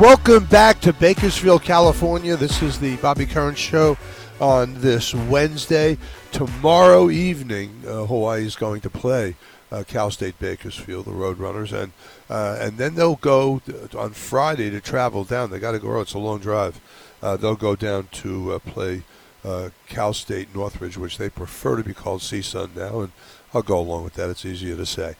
[0.02, 2.36] Welcome back to Bakersfield, California.
[2.36, 3.96] This is the Bobby Curran Show
[4.40, 5.96] on this Wednesday.
[6.32, 9.36] Tomorrow evening, uh, Hawaii is going to play
[9.70, 11.92] uh, Cal State Bakersfield, the Roadrunners, and
[12.28, 15.52] uh, and then they'll go to, on Friday to travel down.
[15.52, 16.00] They got to go.
[16.00, 16.80] It's a long drive.
[17.22, 19.04] Uh, they'll go down to uh, play
[19.44, 23.12] uh, Cal State Northridge, which they prefer to be called CSUN now, and
[23.54, 24.30] I'll go along with that.
[24.30, 25.14] It's easier to say.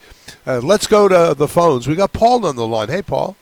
[0.45, 1.87] Uh, let's go to the phones.
[1.87, 2.89] We got Paul on the line.
[2.89, 3.37] Hey, Paul.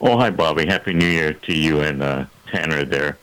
[0.00, 0.66] Oh, hi, Bobby.
[0.66, 3.18] Happy New Year to you and Tanner there.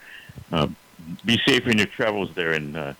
[1.26, 2.96] be safe in your travels there in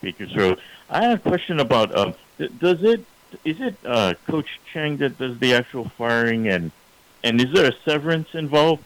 [0.00, 0.60] Bakersfield.
[0.88, 2.14] I have a question about um,
[2.58, 3.04] does it
[3.44, 6.70] is it uh, Coach Chang that does the actual firing, and
[7.24, 8.84] and is there a severance involved?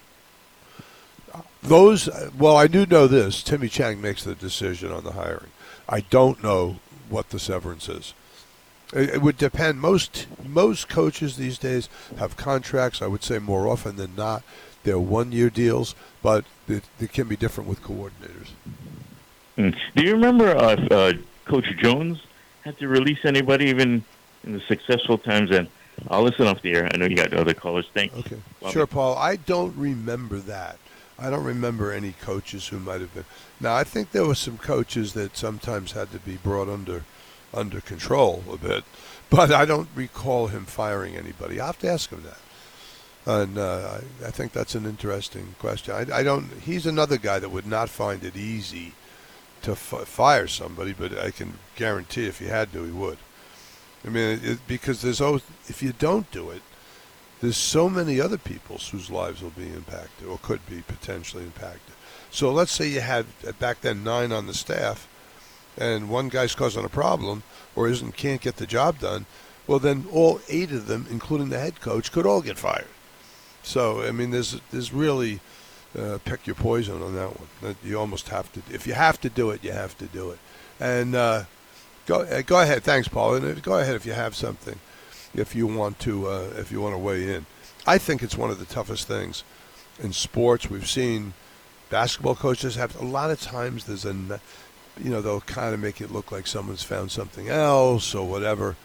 [1.63, 3.43] Those well, I do know this.
[3.43, 5.51] Timmy Chang makes the decision on the hiring.
[5.89, 6.77] I don't know
[7.09, 8.15] what the severance is.
[8.93, 9.81] It, would depend.
[9.81, 11.89] Most most coaches these days
[12.19, 13.01] have contracts.
[13.01, 14.43] I would say more often than not,
[14.83, 18.51] they're one-year deals, but it, it can be different with coordinators.
[19.57, 19.77] Mm.
[19.95, 21.13] Do you remember uh, uh,
[21.45, 22.21] Coach Jones
[22.63, 24.05] had to release anybody even
[24.45, 25.51] in the successful times.
[25.51, 25.69] And
[26.09, 26.89] I'll listen off the air.
[26.93, 27.89] I know you got other callers.
[27.93, 28.21] Thank you.
[28.63, 28.73] Okay.
[28.73, 29.17] Sure, Paul.
[29.17, 30.79] I don't remember that.
[31.19, 33.27] I don't remember any coaches who might have been.
[33.61, 37.05] Now, I think there were some coaches that sometimes had to be brought under
[37.53, 38.85] under control a bit,
[39.31, 41.61] but I don't recall him firing anybody.
[41.61, 42.39] I have to ask him that.
[43.27, 45.95] And uh, I, I think that's an interesting question.
[45.95, 46.51] I, I don't.
[46.63, 48.95] He's another guy that would not find it easy
[49.63, 53.19] to f- fire somebody, but I can guarantee if he had to, he would.
[54.05, 56.63] I mean, it, because there's always, if you don't do it,
[57.41, 61.95] there's so many other people's whose lives will be impacted or could be potentially impacted.
[62.31, 63.27] So let's say you had
[63.59, 65.09] back then nine on the staff,
[65.81, 67.43] and one guy's causing a problem
[67.75, 69.27] or isn't can't get the job done.
[69.67, 72.89] Well, then all eight of them, including the head coach, could all get fired.
[73.63, 75.41] So I mean, there's there's really
[75.99, 77.77] uh, pick your poison on that one.
[77.83, 78.63] You almost have to.
[78.73, 80.39] If you have to do it, you have to do it.
[80.79, 81.45] And uh,
[82.07, 82.83] go uh, go ahead.
[82.83, 83.37] Thanks, Paul.
[83.37, 84.79] And uh, go ahead if you have something.
[85.35, 87.47] If you want to, uh, if you want to weigh in,
[87.87, 89.45] I think it's one of the toughest things
[90.03, 90.69] in sports.
[90.69, 91.35] We've seen
[91.89, 93.85] basketball coaches have a lot of times.
[93.85, 94.41] There's a,
[95.03, 98.77] you know, they'll kind of make it look like someone's found something else or whatever.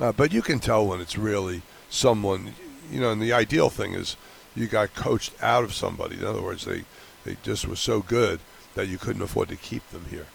[0.00, 2.54] Uh, but you can tell when it's really someone.
[2.90, 4.16] You know, and the ideal thing is
[4.54, 6.16] you got coached out of somebody.
[6.16, 6.84] In other words, they,
[7.24, 8.40] they just were so good
[8.74, 10.26] that you couldn't afford to keep them here.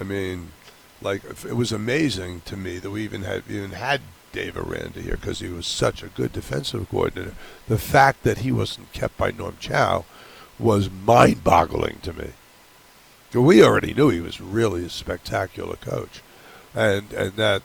[0.00, 0.52] I mean,
[1.00, 4.00] like it was amazing to me that we even had even had
[4.32, 7.34] Dave Aranda here because he was such a good defensive coordinator.
[7.68, 10.04] The fact that he wasn't kept by Norm Chow
[10.58, 12.30] was mind-boggling to me.
[13.34, 16.22] We already knew he was really a spectacular coach,
[16.74, 17.62] and and that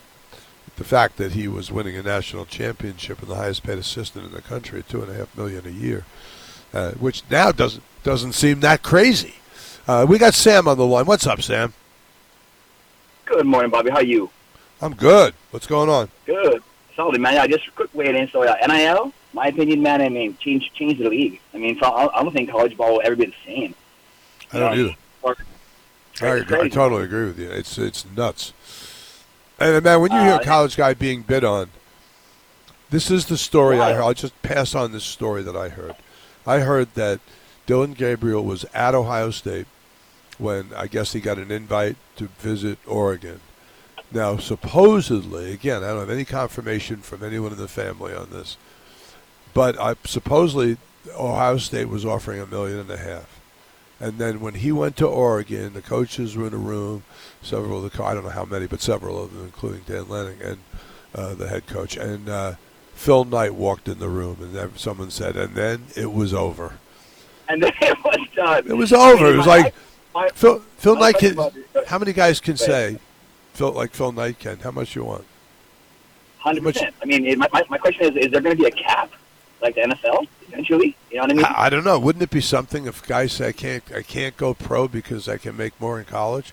[0.76, 4.32] the fact that he was winning a national championship and the highest paid assistant in
[4.32, 6.04] the country at two and a half million a year,
[6.72, 9.34] uh, which now doesn't doesn't seem that crazy.
[9.86, 11.04] Uh, we got Sam on the line.
[11.04, 11.74] What's up, Sam?
[13.26, 13.90] Good morning, Bobby.
[13.90, 14.30] How are you?
[14.80, 15.34] I'm good.
[15.50, 16.08] What's going on?
[16.26, 16.62] Good.
[16.96, 17.34] Solid, man.
[17.34, 18.28] Yeah, just a quick weigh in.
[18.28, 20.00] So, uh, NIL, my opinion, man.
[20.00, 21.40] I mean, change change the league.
[21.54, 23.74] I mean, I don't think college ball will ever be the same.
[24.52, 24.96] I don't either.
[26.22, 27.50] I, I, totally agree with you.
[27.50, 28.52] It's it's nuts.
[29.58, 31.70] And man, when you hear a uh, college guy being bid on,
[32.90, 34.02] this is the story I heard.
[34.02, 35.94] I'll just pass on this story that I heard.
[36.46, 37.20] I heard that
[37.66, 39.66] Dillon Gabriel was at Ohio State
[40.40, 43.40] when I guess he got an invite to visit Oregon,
[44.10, 48.56] Now, supposedly, again, I don't have any confirmation from anyone in the family on this,
[49.54, 50.78] but I, supposedly
[51.14, 53.39] Ohio State was offering a million and a half.
[54.00, 57.02] And then when he went to Oregon, the coaches were in a room,
[57.42, 60.40] several of the, I don't know how many, but several of them, including Dan Lanning
[60.42, 60.58] and
[61.14, 61.96] uh, the head coach.
[61.98, 62.54] And uh,
[62.94, 66.74] Phil Knight walked in the room, and then someone said, and then it was over.
[67.48, 68.66] And then it was done.
[68.66, 69.26] It was over.
[69.34, 69.74] It was My- like
[70.14, 71.36] my- Phil, Phil Knight can.
[71.86, 72.98] How many guys can say,
[73.52, 74.58] Phil, like Phil Knight can?
[74.60, 75.24] How much you want?
[76.38, 76.94] Hundred percent.
[77.02, 79.12] I mean, it, my my question is: Is there going to be a cap,
[79.62, 80.96] like the NFL, eventually?
[81.10, 81.44] You know what I mean?
[81.44, 81.98] I, I don't know.
[81.98, 85.36] Wouldn't it be something if guys say I can't, I can't go pro because I
[85.38, 86.52] can make more in college?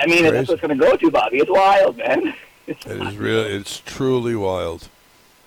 [0.00, 1.38] I mean, that's what it's going to go to, Bobby.
[1.38, 2.34] It's wild, man.
[2.66, 3.12] It's It wild.
[3.12, 4.88] is really, it's truly wild.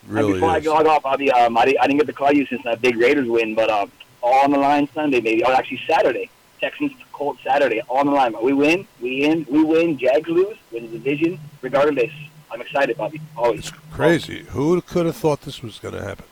[0.03, 0.65] And Really before I is.
[0.65, 2.95] log off, Bobby, um, I, didn't, I didn't get to call you since that big
[2.97, 3.91] Raiders win, but um,
[4.22, 5.43] all on the line Sunday, baby.
[5.43, 6.30] Oh, actually Saturday.
[6.61, 8.34] Texans Colts Saturday, all on the line.
[8.41, 9.97] We win, we win, we win.
[9.97, 11.39] Jags lose, win the division.
[11.61, 12.11] Regardless,
[12.51, 13.22] I'm excited, Bobby.
[13.36, 13.59] Always.
[13.59, 14.43] It's crazy.
[14.49, 16.26] Who could have thought this was going to happen?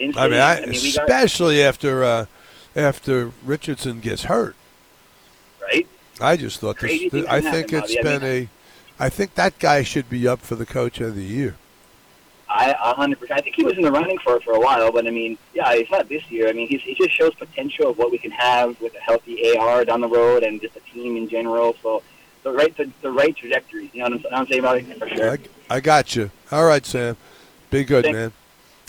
[0.00, 2.26] I mean, I, we got especially after uh,
[2.74, 4.56] after Richardson gets hurt.
[5.62, 5.86] right.
[6.20, 7.26] I just thought Crazy this.
[7.26, 8.08] I think happen, it's Bobby.
[8.08, 8.48] I been a.
[8.98, 11.56] I think that guy should be up for the coach of the year.
[12.48, 13.38] I a hundred percent.
[13.38, 15.38] I think he was in the running for it for a while, but I mean,
[15.54, 16.48] yeah, it's not this year.
[16.48, 19.56] I mean, he's, he just shows potential of what we can have with a healthy
[19.56, 21.76] AR down the road and just a team in general.
[21.82, 22.02] So
[22.42, 23.90] the right the, the right trajectory.
[23.92, 25.32] You know what I'm, I'm saying about it for sure.
[25.32, 25.38] I,
[25.76, 26.30] I got you.
[26.50, 27.16] All right, Sam.
[27.70, 28.16] Be good, Thanks.
[28.16, 28.32] man.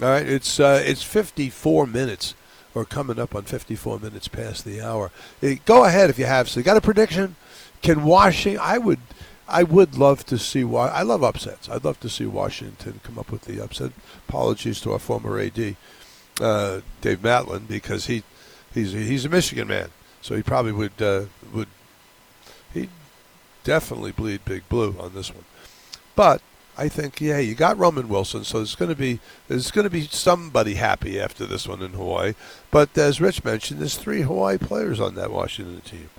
[0.02, 2.34] All right, it's uh, it's 54 minutes,
[2.74, 5.12] or coming up on 54 minutes past the hour.
[5.44, 6.50] Eh, go ahead if you have.
[6.50, 7.36] So, you got a prediction?
[7.84, 8.60] Can Washington?
[8.64, 9.00] I would,
[9.48, 10.64] I would love to see.
[10.64, 11.70] Why I love upsets.
[11.70, 13.92] I'd love to see Washington come up with the upset.
[14.28, 15.76] Apologies to our former AD,
[16.40, 18.24] uh, Dave Matlin, because he,
[18.74, 19.90] he's he's a Michigan man,
[20.20, 21.68] so he probably would uh, would
[22.74, 22.90] he
[23.64, 25.46] definitely bleed big blue on this one.
[26.16, 26.42] But
[26.78, 29.90] I think, yeah, you got Roman Wilson, so there's going to be there's going to
[29.90, 32.34] be somebody happy after this one in Hawaii.
[32.72, 36.10] But as Rich mentioned, there's three Hawaii players on that Washington team.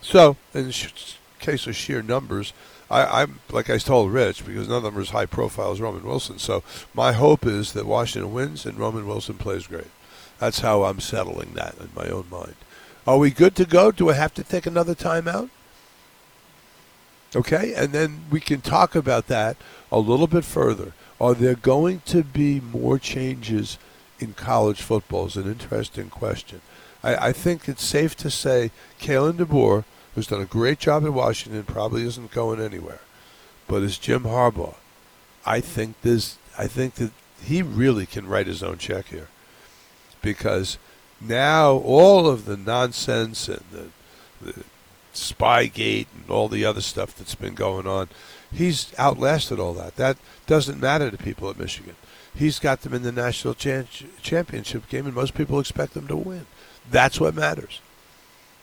[0.00, 2.52] So, in sh- case of sheer numbers,
[2.92, 5.80] I, I'm like I told Rich because none of them are as high profile as
[5.80, 6.38] Roman Wilson.
[6.38, 9.90] So my hope is that Washington wins and Roman Wilson plays great.
[10.38, 12.56] That's how I'm settling that in my own mind.
[13.06, 13.90] Are we good to go?
[13.90, 15.48] Do I have to take another timeout?
[17.34, 19.56] Okay, and then we can talk about that
[19.92, 20.92] a little bit further.
[21.20, 23.78] Are there going to be more changes
[24.18, 25.26] in college football?
[25.26, 26.60] Is an interesting question.
[27.04, 29.84] I, I think it's safe to say Kalen DeBoer,
[30.14, 33.00] who's done a great job at Washington, probably isn't going anywhere.
[33.68, 34.74] But as Jim Harbaugh,
[35.46, 37.12] I think there's, I think that
[37.42, 39.28] he really can write his own check here,
[40.22, 40.78] because
[41.20, 43.86] now all of the nonsense and the,
[44.40, 44.64] the
[45.14, 48.08] Spygate and all the other stuff that's been going on.
[48.52, 49.96] He's outlasted all that.
[49.96, 51.96] That doesn't matter to people at Michigan.
[52.34, 56.46] He's got them in the national championship game, and most people expect them to win.
[56.90, 57.80] That's what matters.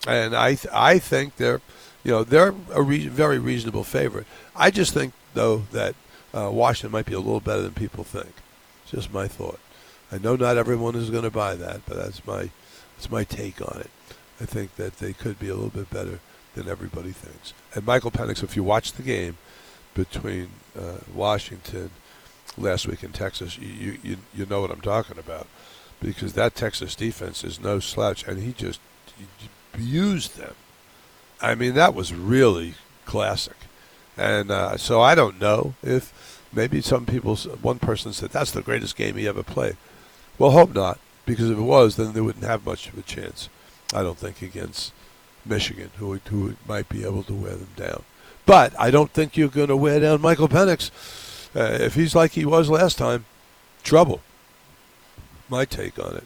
[0.07, 1.61] And I, th- I think they're,
[2.03, 4.25] you know, they're a re- very reasonable favorite.
[4.55, 5.95] I just think though that
[6.33, 8.33] uh, Washington might be a little better than people think.
[8.83, 9.59] It's just my thought.
[10.11, 12.49] I know not everyone is going to buy that, but that's my,
[12.95, 13.91] that's my take on it.
[14.41, 16.19] I think that they could be a little bit better
[16.55, 17.53] than everybody thinks.
[17.75, 19.37] And Michael Penix, if you watch the game
[19.93, 21.91] between uh, Washington
[22.57, 25.47] last week in Texas, you, you you know what I'm talking about
[26.01, 28.79] because that Texas defense is no slouch, and he just
[29.73, 30.55] abused them.
[31.41, 32.75] I mean, that was really
[33.05, 33.55] classic.
[34.17, 38.61] And uh, so I don't know if maybe some people, one person said that's the
[38.61, 39.77] greatest game he ever played.
[40.37, 43.49] Well, hope not, because if it was, then they wouldn't have much of a chance.
[43.93, 44.93] I don't think against
[45.45, 48.03] Michigan, who who might be able to wear them down.
[48.49, 50.89] But I don't think you're going to wear down Michael Penix.
[51.55, 53.25] Uh, if he's like he was last time,
[53.83, 54.21] trouble.
[55.49, 56.25] My take on it.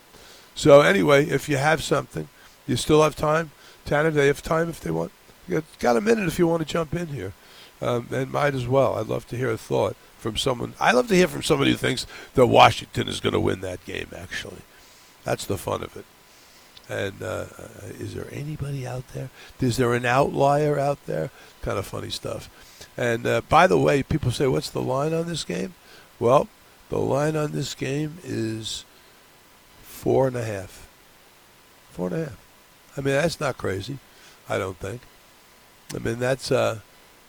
[0.55, 2.29] So anyway, if you have something,
[2.65, 3.51] you still have time.
[3.83, 5.11] Tanner, they have time if they want.
[5.49, 7.33] You got, a minute if you want to jump in here,
[7.81, 8.95] um, and might as well.
[8.95, 10.75] I'd love to hear a thought from someone.
[10.79, 13.83] I love to hear from somebody who thinks that Washington is going to win that
[13.83, 14.07] game.
[14.15, 14.61] Actually,
[15.25, 16.05] that's the fun of it.
[16.89, 17.45] And uh,
[17.99, 19.29] is there anybody out there?
[19.61, 21.31] Is there an outlier out there?
[21.61, 22.49] Kind of funny stuff.
[22.97, 25.73] And uh, by the way, people say, "What's the line on this game?"
[26.19, 26.47] Well,
[26.89, 28.85] the line on this game is
[29.81, 30.87] four and a half.
[31.91, 32.37] Four and a half.
[32.97, 33.97] I mean, that's not crazy.
[34.47, 35.01] I don't think.
[35.95, 36.79] I mean, that's uh,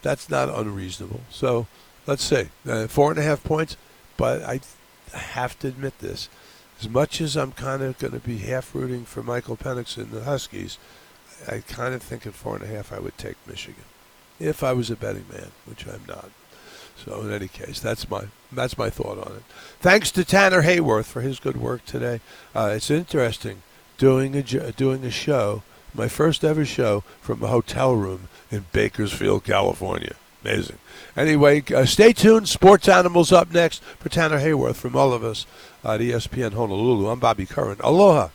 [0.03, 1.21] that's not unreasonable.
[1.31, 1.67] So
[2.07, 3.77] let's see, uh, four and a half points.
[4.17, 4.61] But I
[5.17, 6.29] have to admit this:
[6.85, 10.11] as much as I'm kind of going to be half rooting for Michael Penix and
[10.11, 10.77] the Huskies,
[11.49, 13.85] I kind of think at four and a half I would take Michigan.
[14.39, 16.31] if I was a betting man, which I'm not.
[17.03, 19.43] So in any case, that's my that's my thought on it.
[19.81, 22.21] Thanks to Tanner Hayworth for his good work today.
[22.55, 23.63] Uh, it's interesting
[23.97, 25.63] doing a doing a show,
[25.95, 30.17] my first ever show from a hotel room in Bakersfield, California.
[30.45, 30.79] Amazing.
[31.17, 32.49] Anyway, uh, stay tuned.
[32.49, 35.47] Sports Animals up next for Tanner Hayworth from all of us
[35.85, 37.09] at ESPN Honolulu.
[37.09, 37.77] I'm Bobby Curran.
[37.81, 38.31] Aloha.